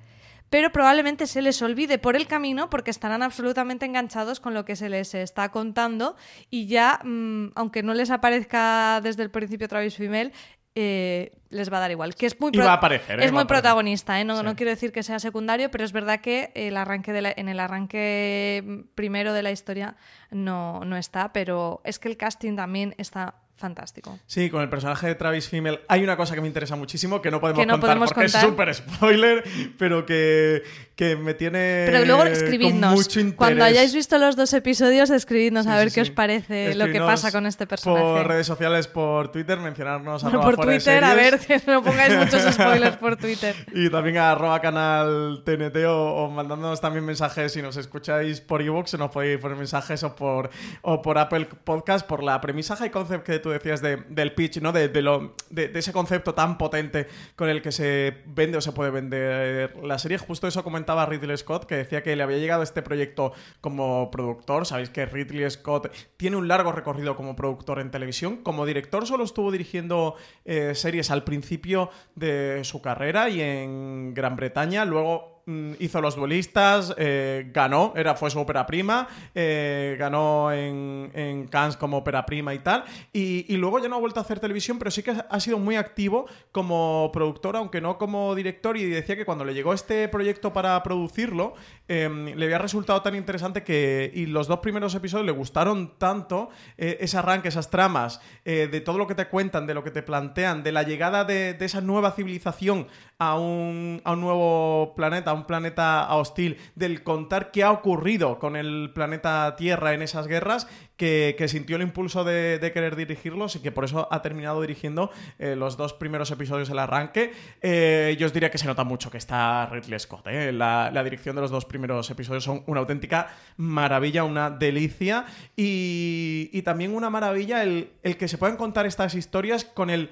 Pero 0.52 0.72
probablemente 0.72 1.26
se 1.26 1.42
les 1.42 1.60
olvide 1.64 1.98
por 1.98 2.16
el 2.16 2.28
camino 2.28 2.70
porque 2.70 2.92
estarán 2.92 3.24
absolutamente 3.24 3.88
enganchados 3.88 4.40
con 4.40 4.54
lo 4.54 4.64
que 4.64 4.76
se 4.76 4.90
les 4.90 5.16
está 5.16 5.50
contando 5.50 6.16
y 6.52 6.68
ya, 6.68 7.00
mm, 7.04 7.54
aunque 7.56 7.82
no 7.82 7.96
les 7.96 8.12
aparezca 8.12 9.02
desde 9.02 9.24
el 9.24 9.32
principio 9.32 9.68
Travis 9.68 9.96
Fimmel, 9.96 10.34
eh, 10.76 11.32
les 11.50 11.72
va 11.72 11.78
a 11.78 11.80
dar 11.80 11.92
igual. 11.92 12.16
Que 12.16 12.26
es 12.26 12.40
muy, 12.40 12.52
Y 12.54 12.58
va 12.58 12.72
a 12.72 12.74
aparecer, 12.74 13.20
¿eh? 13.20 13.26
es 13.26 13.32
muy 13.32 13.46
protagonista, 13.46 14.20
¿eh? 14.20 14.26
no, 14.26 14.38
Sí. 14.40 14.44
no 14.44 14.56
quiero 14.56 14.72
decir 14.72 14.92
que 14.92 15.04
sea 15.04 15.20
secundario, 15.20 15.72
pero 15.72 15.84
es 15.86 15.94
verdad 15.94 16.20
que 16.20 16.52
el 16.54 16.76
arranque 16.78 17.14
de 17.14 17.22
la- 17.22 17.34
en 17.36 17.48
el 17.50 17.60
arranque 17.60 18.84
primero 18.96 19.34
de 19.34 19.44
la 19.44 19.52
historia 19.52 19.96
no, 20.32 20.84
no 20.86 20.98
está, 20.98 21.32
pero 21.34 21.82
es 21.86 21.98
que 22.00 22.08
el 22.10 22.18
casting 22.18 22.56
también 22.56 22.94
está 22.98 23.36
fantástico. 23.58 24.20
Sí, 24.26 24.50
con 24.50 24.62
el 24.62 24.70
personaje 24.70 25.08
de 25.08 25.16
Travis 25.16 25.48
Fimmel 25.50 25.80
hay 25.88 26.04
una 26.04 26.18
cosa 26.18 26.36
que 26.36 26.42
me 26.42 26.48
interesa 26.48 26.76
muchísimo 26.76 27.22
que 27.22 27.32
no 27.32 27.40
podemos 27.40 27.60
Que 27.62 27.66
no 27.66 27.74
contar 27.74 27.90
podemos 27.90 28.10
porque 28.14 28.26
contar. 28.26 28.44
es 28.44 28.50
súper 28.50 28.74
spoiler, 28.76 29.44
pero 29.78 30.06
que, 30.06 30.64
que 30.96 31.16
me 31.16 31.34
tiene 31.34 31.84
Pero 31.86 32.06
luego 32.06 32.24
con 32.24 32.32
escribidnos. 32.32 32.94
mucho 32.94 33.20
interés. 33.20 33.38
Cuando 33.38 33.64
hayáis 33.64 33.94
visto 33.94 34.18
los 34.18 34.36
dos 34.36 34.52
episodios, 34.54 35.10
escribidnos 35.10 35.68
a 35.68 35.72
Sí, 35.74 35.78
ver 35.78 35.90
sí, 35.90 35.96
qué 35.96 36.06
sí. 36.06 36.12
os 36.12 36.16
parece 36.16 36.76
lo 36.76 36.86
que 36.88 37.00
pasa 37.00 37.32
con 37.32 37.46
este 37.46 37.66
personaje. 37.68 38.02
Por 38.04 38.28
redes 38.28 38.48
sociales, 38.48 38.88
por 38.88 39.32
Twitter, 39.32 39.60
mencionarnos 39.60 40.24
Bueno, 40.24 40.42
por 40.42 40.58
Twitter, 40.58 41.04
a 41.04 41.14
ver, 41.16 41.40
que 41.40 41.62
no 41.68 41.82
pongáis 41.84 42.16
muchos 42.18 42.42
spoilers 42.54 42.98
por 42.98 43.16
Twitter. 43.18 43.56
Y 43.74 43.90
también 43.90 44.18
a 44.18 44.32
arroba 44.32 44.60
canal 44.60 45.44
TNT 45.46 45.78
o, 45.88 46.26
o 46.26 46.30
mandándonos 46.30 46.82
también 46.82 47.06
mensajes 47.06 47.54
si 47.54 47.62
nos 47.62 47.78
escucháis 47.78 48.42
por 48.42 48.62
iVoox, 48.62 48.96
nos 48.98 49.12
podéis 49.12 49.40
poner 49.40 49.58
mensajes 49.58 50.04
o 50.04 50.16
por, 50.16 50.50
o 50.82 51.02
por 51.02 51.18
Apple 51.18 51.46
Podcast 51.64 52.06
por 52.06 52.22
la 52.24 52.40
premisa 52.42 52.76
high 52.76 52.92
concept 52.92 53.26
que 53.26 53.40
tú 53.46 53.52
decías 53.52 53.80
de- 53.80 53.98
del 54.10 54.34
pitch, 54.34 54.60
¿no? 54.60 54.72
De, 54.72 54.88
de 54.90 55.04
lo, 55.04 55.36
de, 55.52 55.70
ese 55.76 55.94
concepto 55.94 56.34
tan 56.34 56.58
potente 56.58 57.06
con 57.36 57.48
el 57.48 57.62
que 57.62 57.72
se 57.72 58.24
vende 58.26 58.58
o 58.58 58.62
se 58.62 58.72
puede 58.72 58.90
vender 58.90 59.78
la 59.84 60.00
serie. 60.00 60.18
Justo 60.18 60.48
eso 60.48 60.64
comentaba 60.64 61.06
Ridley 61.06 61.38
Scott, 61.38 61.66
que 61.68 61.76
decía 61.76 62.02
que 62.02 62.16
le 62.16 62.24
había 62.24 62.40
llegado 62.40 62.64
este 62.64 62.82
proyecto 62.82 63.34
como 63.62 64.10
productor. 64.10 64.66
Sabéis 64.66 64.90
que 64.90 65.06
Ridley 65.06 65.48
Scott 65.52 65.94
tiene 66.18 66.38
un 66.38 66.48
largo 66.48 66.72
recorrido 66.72 67.16
como 67.16 67.36
productor 67.36 67.78
en 67.80 67.92
televisión. 67.92 68.38
Como 68.38 68.66
director 68.66 69.06
solo 69.06 69.24
estuvo 69.24 69.52
dirigiendo 69.52 70.16
eh, 70.44 70.74
series 70.74 71.12
al 71.12 71.24
principio 71.24 71.92
de 72.16 72.62
su 72.64 72.82
carrera 72.82 73.30
y 73.30 73.42
en 73.42 74.16
Gran 74.16 74.36
Bretaña. 74.36 74.86
Luego 74.86 75.35
hizo 75.80 76.02
Los 76.02 76.16
Duelistas, 76.16 76.96
eh, 76.98 77.50
ganó, 77.54 77.94
era, 77.96 78.16
fue 78.16 78.32
su 78.32 78.40
ópera 78.40 78.66
prima, 78.66 79.08
eh, 79.36 79.96
ganó 80.00 80.52
en, 80.52 81.12
en 81.14 81.48
Cannes 81.48 81.78
como 81.78 81.98
ópera 81.98 82.26
prima 82.26 82.54
y 82.54 82.60
tal. 82.60 82.84
Y, 83.14 83.46
y 83.54 83.58
luego 83.58 83.80
ya 83.80 83.88
no 83.88 83.98
ha 83.98 84.00
vuelto 84.00 84.20
a 84.20 84.24
hacer 84.24 84.40
televisión, 84.40 84.80
pero 84.80 84.90
sí 84.90 85.04
que 85.04 85.16
ha 85.30 85.40
sido 85.40 85.60
muy 85.60 85.76
activo 85.76 86.26
como 86.52 87.12
productor, 87.14 87.58
aunque 87.58 87.80
no 87.80 87.98
como 87.98 88.34
director. 88.34 88.76
Y 88.78 88.86
decía 88.86 89.16
que 89.16 89.26
cuando 89.26 89.46
le 89.46 89.54
llegó 89.54 89.74
este 89.74 90.08
proyecto 90.08 90.52
para 90.52 90.82
producirlo, 90.82 91.54
eh, 91.88 92.10
le 92.36 92.46
había 92.46 92.58
resultado 92.58 93.02
tan 93.02 93.16
interesante 93.16 93.64
que. 93.64 94.12
Y 94.16 94.26
los 94.26 94.48
dos 94.48 94.60
primeros 94.60 94.96
episodios 94.96 95.26
le 95.26 95.32
gustaron 95.32 95.98
tanto, 95.98 96.50
eh, 96.78 96.98
ese 97.02 97.18
arranque, 97.18 97.50
esas 97.50 97.70
tramas, 97.70 98.22
de 98.44 98.82
todo 98.82 98.98
lo 98.98 99.08
que 99.08 99.16
te 99.16 99.28
cuentan, 99.28 99.68
de 99.68 99.74
lo 99.74 99.84
que 99.84 99.92
te 99.92 100.04
plantean, 100.04 100.64
de 100.64 100.72
la 100.72 100.84
llegada 100.84 101.24
de, 101.24 101.54
de 101.54 101.66
esa 101.66 101.82
nueva 101.82 102.12
civilización 102.12 102.88
a 103.18 103.38
un, 103.40 104.02
a 104.04 104.12
un 104.12 104.22
nuevo 104.22 104.94
planeta, 104.96 105.32
a 105.32 105.34
un 105.34 105.46
planeta 105.46 106.14
hostil, 106.16 106.58
del 106.76 107.04
contar 107.04 107.52
qué 107.52 107.64
ha 107.64 107.72
ocurrido 107.72 108.40
con 108.40 108.56
el 108.56 108.92
planeta 108.94 109.56
Tierra 109.56 109.94
en 109.94 110.02
esas 110.02 110.28
guerras, 110.28 110.68
que, 110.98 111.36
que 111.38 111.48
sintió 111.48 111.76
el 111.76 111.82
impulso 111.82 112.24
de, 112.24 112.58
de 112.60 112.72
querer 112.72 112.96
dirigirlos 112.96 113.56
y 113.56 113.60
que 113.60 113.72
por 113.72 113.84
eso 113.84 114.08
ha 114.12 114.22
terminado 114.22 114.62
dirigiendo 114.62 115.12
eh, 115.40 115.56
los 115.56 115.76
dos 115.76 115.94
primeros 115.94 116.32
episodios 116.32 116.70
del 116.70 116.80
arranque. 116.80 117.34
Eh, 117.62 118.16
yo 118.18 118.28
os 118.28 118.34
diría 118.34 118.50
que 118.50 118.58
se 118.58 118.68
nota 118.68 118.84
mucho 118.84 119.12
que 119.12 119.18
está 119.18 119.66
Ridley 119.68 120.00
Scott. 120.00 120.28
¿eh? 120.28 120.52
La, 120.52 120.92
la 120.94 121.04
dirección 121.04 121.36
de 121.36 121.42
los 121.42 121.52
dos 121.52 121.66
primeros 121.66 122.10
episodios 122.10 122.44
son 122.44 122.64
una 122.68 122.80
auténtica 122.80 123.28
maravilla, 123.58 124.24
una 124.24 124.50
delicia 124.50 125.26
y, 125.56 126.50
y 126.54 126.62
también 126.62 126.96
una 126.96 127.10
maravilla 127.10 127.64
el, 127.64 127.92
el 128.04 128.18
que 128.18 128.28
se 128.28 128.38
puedan 128.38 128.58
contar 128.58 128.86
estas 128.86 129.16
historias 129.16 129.66
con 129.66 129.90
el 129.90 130.12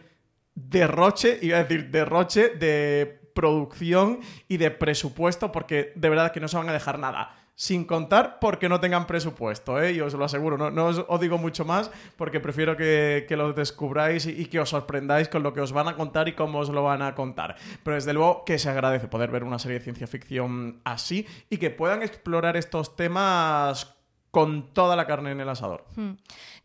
derroche, 0.55 1.39
iba 1.41 1.57
a 1.57 1.63
decir 1.63 1.89
derroche 1.91 2.49
de 2.49 3.21
producción 3.33 4.19
y 4.47 4.57
de 4.57 4.71
presupuesto, 4.71 5.51
porque 5.51 5.91
de 5.95 6.09
verdad 6.09 6.31
que 6.31 6.39
no 6.39 6.47
se 6.47 6.57
van 6.57 6.69
a 6.69 6.73
dejar 6.73 6.99
nada. 6.99 7.39
sin 7.55 7.85
contar 7.85 8.39
porque 8.39 8.67
no 8.67 8.79
tengan 8.79 9.05
presupuesto, 9.05 9.79
¿eh? 9.79 9.93
y 9.93 10.01
os 10.01 10.15
lo 10.15 10.25
aseguro, 10.25 10.57
no, 10.57 10.85
os, 10.87 11.21
digo 11.21 11.37
mucho 11.37 11.65
más 11.65 11.91
porque 12.17 12.39
prefiero 12.39 12.75
que, 12.75 13.25
que 13.27 13.37
lo 13.37 13.53
descubráis 13.53 14.25
y, 14.25 14.31
y 14.31 14.45
que 14.47 14.59
os 14.59 14.69
sorprendáis 14.69 15.29
con 15.29 15.43
lo 15.43 15.53
que 15.53 15.61
os 15.61 15.71
van 15.71 15.87
a 15.87 15.95
contar 15.95 16.27
y 16.27 16.33
cómo 16.33 16.59
os 16.59 16.69
lo 16.69 16.81
van 16.81 17.03
a 17.03 17.13
contar. 17.13 17.55
Pero 17.83 17.93
desde 17.93 18.13
luego 18.13 18.43
que 18.43 18.57
se 18.57 18.69
agradece 18.69 19.07
poder 19.07 19.29
ver 19.29 19.43
una 19.43 19.59
serie 19.59 19.77
de 19.77 19.83
ciencia 19.83 20.07
ficción 20.07 20.81
así 20.83 21.27
y 21.47 21.57
que 21.57 21.69
puedan 21.69 22.01
explorar 22.01 22.57
estos 22.57 22.95
temas 22.95 23.95
con 24.33 24.73
toda 24.73 24.95
la 24.95 25.05
carne 25.05 25.29
en 25.29 25.41
el 25.41 25.47
asador. 25.47 25.85
Hmm. 25.95 26.13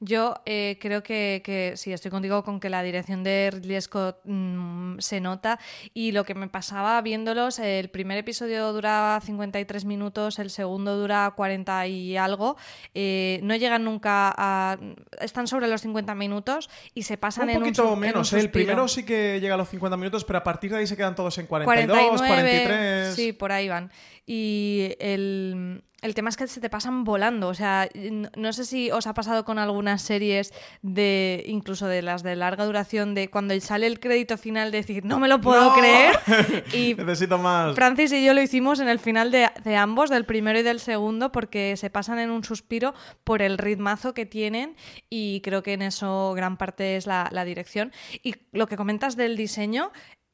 Yo 0.00 0.36
eh, 0.46 0.78
creo 0.80 1.02
que, 1.02 1.42
que 1.44 1.72
sí, 1.76 1.92
estoy 1.92 2.12
contigo 2.12 2.44
con 2.44 2.60
que 2.60 2.70
la 2.70 2.84
dirección 2.84 3.24
de 3.24 3.50
Ridley 3.52 3.80
Scott 3.80 4.20
mm, 4.24 4.98
se 5.00 5.20
nota 5.20 5.58
y 5.92 6.12
lo 6.12 6.24
que 6.24 6.36
me 6.36 6.46
pasaba 6.46 7.00
viéndolos, 7.02 7.58
el 7.58 7.90
primer 7.90 8.16
episodio 8.18 8.72
dura 8.72 9.20
53 9.24 9.84
minutos, 9.84 10.38
el 10.38 10.50
segundo 10.50 10.96
dura 10.96 11.32
40 11.34 11.88
y 11.88 12.16
algo, 12.16 12.56
eh, 12.94 13.40
no 13.42 13.56
llegan 13.56 13.84
nunca 13.84 14.32
a... 14.36 14.78
están 15.20 15.48
sobre 15.48 15.66
los 15.66 15.80
50 15.80 16.14
minutos 16.14 16.70
y 16.94 17.02
se 17.02 17.16
pasan 17.16 17.44
Un 17.44 17.50
en 17.50 17.56
un 17.56 17.62
poquito 17.64 17.92
en 17.92 17.98
menos, 17.98 18.32
un 18.32 18.38
¿eh? 18.38 18.42
el 18.42 18.50
primero 18.50 18.86
sí 18.86 19.04
que 19.04 19.40
llega 19.40 19.54
a 19.54 19.58
los 19.58 19.68
50 19.68 19.96
minutos, 19.96 20.24
pero 20.24 20.38
a 20.38 20.44
partir 20.44 20.70
de 20.70 20.78
ahí 20.78 20.86
se 20.86 20.96
quedan 20.96 21.16
todos 21.16 21.38
en 21.38 21.46
42, 21.46 21.96
49, 21.96 22.18
43. 22.18 23.14
Sí, 23.16 23.32
por 23.32 23.50
ahí 23.50 23.68
van. 23.68 23.90
Y 24.26 24.94
el, 25.00 25.82
el 26.00 26.14
tema 26.14 26.28
es 26.28 26.36
que 26.36 26.46
se 26.46 26.60
te 26.60 26.70
pasan 26.70 27.02
volando. 27.04 27.48
O 27.48 27.54
sea, 27.54 27.88
no, 28.36 28.52
sé 28.52 28.64
si 28.64 28.90
os 28.90 29.06
ha 29.06 29.14
pasado 29.14 29.44
con 29.44 29.58
algunas 29.88 30.02
series 30.02 30.52
de, 30.82 31.42
incluso 31.46 31.86
de 31.86 32.02
las 32.02 32.22
de 32.22 32.36
larga 32.36 32.64
duración, 32.64 33.14
de 33.14 33.30
cuando 33.30 33.58
sale 33.60 33.86
el 33.86 34.00
crédito 34.00 34.36
final, 34.36 34.70
de 34.70 34.78
decir, 34.78 35.04
no 35.04 35.18
me 35.18 35.28
lo 35.28 35.40
puedo 35.40 35.70
¡No! 35.70 35.74
creer. 35.74 36.18
Y 36.72 36.94
Necesito 36.94 37.38
más. 37.38 37.74
Francis 37.74 38.12
y 38.12 38.24
yo 38.24 38.34
lo 38.34 38.42
hicimos 38.42 38.80
en 38.80 38.88
el 38.88 38.98
final 38.98 39.30
de, 39.30 39.48
de 39.64 39.76
ambos, 39.76 40.10
del 40.10 40.24
primero 40.24 40.58
y 40.58 40.62
del 40.62 40.80
segundo, 40.80 41.32
porque 41.32 41.76
se 41.76 41.90
pasan 41.90 42.18
en 42.18 42.30
un 42.30 42.44
suspiro 42.44 42.94
por 43.24 43.42
el 43.42 43.58
ritmazo 43.58 44.12
que 44.14 44.26
tienen 44.26 44.76
y 45.08 45.40
creo 45.40 45.62
que 45.62 45.72
en 45.72 45.82
eso 45.82 46.32
gran 46.34 46.56
parte 46.56 46.96
es 46.96 47.06
la, 47.06 47.28
la 47.32 47.44
dirección. 47.44 47.92
Y 48.22 48.34
lo 48.52 48.66
que 48.66 48.76
comentas 48.76 49.16
del 49.16 49.36
diseño, 49.36 49.92